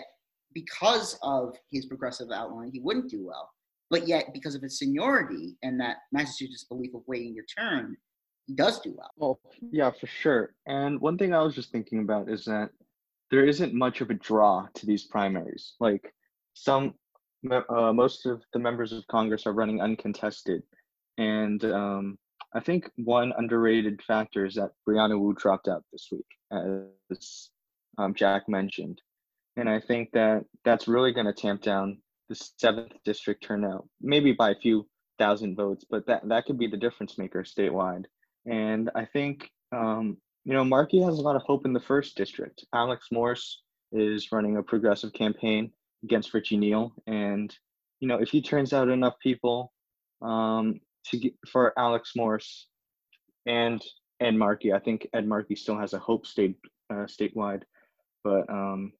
because 0.54 1.18
of 1.24 1.56
his 1.72 1.88
progressive 1.88 2.28
outline, 2.32 2.70
he 2.72 2.80
wouldn't 2.80 3.10
do 3.10 3.26
well. 3.26 3.50
But 3.90 4.08
yet, 4.08 4.34
because 4.34 4.54
of 4.54 4.62
his 4.62 4.78
seniority 4.78 5.58
and 5.64 5.80
that 5.80 5.98
Massachusetts 6.12 6.66
belief 6.66 6.94
of 6.94 7.02
waiting 7.08 7.34
your 7.34 7.46
turn, 7.46 7.98
he 8.46 8.54
does 8.54 8.80
do 8.82 8.94
well. 8.96 9.10
Well, 9.18 9.40
yeah, 9.72 9.90
for 10.00 10.06
sure. 10.06 10.54
And 10.68 11.02
one 11.02 11.18
thing 11.18 11.34
I 11.34 11.42
was 11.42 11.56
just 11.56 11.72
thinking 11.72 12.02
about 12.02 12.30
is 12.30 12.46
that 12.46 12.70
there 13.32 13.48
isn't 13.48 13.74
much 13.74 14.02
of 14.02 14.12
a 14.12 14.16
draw 14.16 14.68
to 14.76 14.86
these 14.86 15.06
primaries. 15.06 15.74
Like 15.80 16.14
some, 16.54 16.94
uh, 17.52 17.94
most 17.94 18.26
of 18.26 18.42
the 18.54 18.60
members 18.60 18.92
of 18.92 19.06
Congress 19.08 19.46
are 19.46 19.54
running 19.54 19.82
uncontested, 19.82 20.64
and 21.18 21.64
um, 21.66 22.18
I 22.54 22.60
think 22.60 22.90
one 22.96 23.34
underrated 23.38 24.02
factor 24.02 24.46
is 24.46 24.56
that 24.56 24.72
Brianna 24.88 25.20
Wu 25.20 25.34
dropped 25.34 25.68
out 25.68 25.84
this 25.92 26.08
week, 26.12 26.26
as 26.52 27.50
um, 27.98 28.14
Jack 28.14 28.48
mentioned, 28.48 29.02
and 29.58 29.70
I 29.70 29.80
think 29.80 30.12
that 30.14 30.46
that's 30.64 30.88
really 30.88 31.12
going 31.12 31.28
to 31.28 31.34
tamp 31.34 31.62
down 31.62 32.00
the 32.30 32.36
seventh 32.36 32.94
district 33.04 33.44
turnout, 33.44 33.88
maybe 34.02 34.32
by 34.32 34.52
a 34.52 34.56
few 34.56 34.88
thousand 35.18 35.56
votes, 35.56 35.86
but 35.90 36.06
that 36.08 36.28
that 36.28 36.46
could 36.46 36.58
be 36.58 36.68
the 36.68 36.78
difference 36.78 37.18
maker 37.18 37.44
statewide. 37.44 38.06
And 38.46 38.90
I 38.96 39.06
think, 39.06 39.50
um, 39.72 40.18
you 40.44 40.54
know, 40.54 40.64
Markey 40.64 41.02
has 41.02 41.18
a 41.18 41.22
lot 41.22 41.36
of 41.36 41.42
hope 41.44 41.66
in 41.66 41.74
the 41.74 41.80
first 41.80 42.16
district. 42.16 42.66
Alex 42.74 43.08
Morse 43.12 43.62
is 43.92 44.32
running 44.32 44.58
a 44.58 44.64
progressive 44.64 45.14
campaign 45.14 45.72
against 46.06 46.34
Richie 46.34 46.58
Neal. 46.58 46.94
And, 47.08 47.56
you 48.00 48.08
know, 48.08 48.18
if 48.18 48.30
he 48.30 48.42
turns 48.42 48.72
out 48.74 48.90
enough 48.90 49.16
people 49.22 49.74
um, 50.22 50.80
to 51.08 51.18
get, 51.18 51.34
for 51.52 51.74
Alex 51.78 52.14
Morse 52.16 52.68
and 53.46 53.82
Ed 54.22 54.36
Markey, 54.36 54.72
I 54.72 54.80
think 54.80 55.08
Ed 55.14 55.28
Markey 55.28 55.56
still 55.56 55.78
has 55.78 55.94
a 55.94 56.00
hope 56.00 56.26
state 56.26 56.56
uh, 56.90 57.06
statewide. 57.08 57.64
But 58.24 58.50
um, 58.50 58.94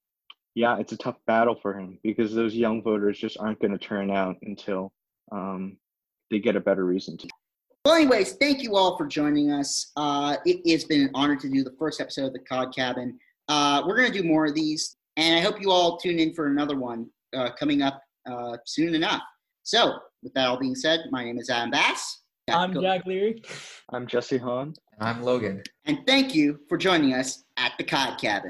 yeah, 0.56 0.78
it's 0.78 0.94
a 0.94 0.98
tough 0.98 1.18
battle 1.28 1.56
for 1.62 1.78
him 1.78 2.00
because 2.04 2.34
those 2.34 2.56
young 2.56 2.82
voters 2.82 3.18
just 3.18 3.38
aren't 3.40 3.60
going 3.60 3.72
to 3.72 3.78
turn 3.78 4.12
out 4.12 4.38
until 4.42 4.92
um, 5.32 5.78
they 6.32 6.40
get 6.40 6.56
a 6.56 6.60
better 6.60 6.86
reason 6.86 7.18
to. 7.18 7.28
Well, 7.86 7.94
anyways, 7.94 8.34
thank 8.34 8.64
you 8.64 8.76
all 8.76 8.98
for 8.98 9.06
joining 9.06 9.52
us. 9.52 9.92
Uh, 9.96 10.38
it 10.46 10.68
has 10.72 10.86
been 10.86 11.02
an 11.02 11.12
honor 11.14 11.36
to 11.36 11.48
do 11.48 11.64
the 11.64 11.76
first 11.78 12.02
episode 12.02 12.26
of 12.26 12.34
the 12.34 12.40
Cod 12.40 12.76
Cabin. 12.76 13.20
Uh, 13.48 13.84
we're 13.86 13.96
going 13.96 14.12
to 14.12 14.22
do 14.22 14.28
more 14.28 14.48
of 14.48 14.56
these, 14.56 14.98
and 15.18 15.36
I 15.36 15.42
hope 15.42 15.62
you 15.62 15.72
all 15.72 15.98
tune 15.98 16.20
in 16.20 16.34
for 16.34 16.48
another 16.48 16.78
one 16.78 17.08
uh, 17.36 17.50
coming 17.58 17.82
up 17.82 18.02
uh, 18.30 18.58
soon 18.66 18.96
enough. 18.96 19.22
So, 19.64 19.98
with 20.22 20.34
that 20.34 20.48
all 20.48 20.60
being 20.60 20.76
said, 20.76 21.02
my 21.12 21.24
name 21.24 21.40
is 21.40 21.50
Adam 21.50 21.72
Bass. 21.72 22.22
I'm 22.50 22.80
Jack 22.80 23.06
Leary. 23.06 23.42
I'm 23.92 24.06
Jesse 24.06 24.38
Hahn. 24.38 24.74
I'm 25.00 25.24
Logan. 25.24 25.64
And 25.86 26.00
thank 26.06 26.36
you 26.36 26.60
for 26.70 26.78
joining 26.78 27.14
us 27.14 27.44
at 27.58 27.74
the 27.78 27.84
Cod 27.84 28.20
Cabin. 28.20 28.44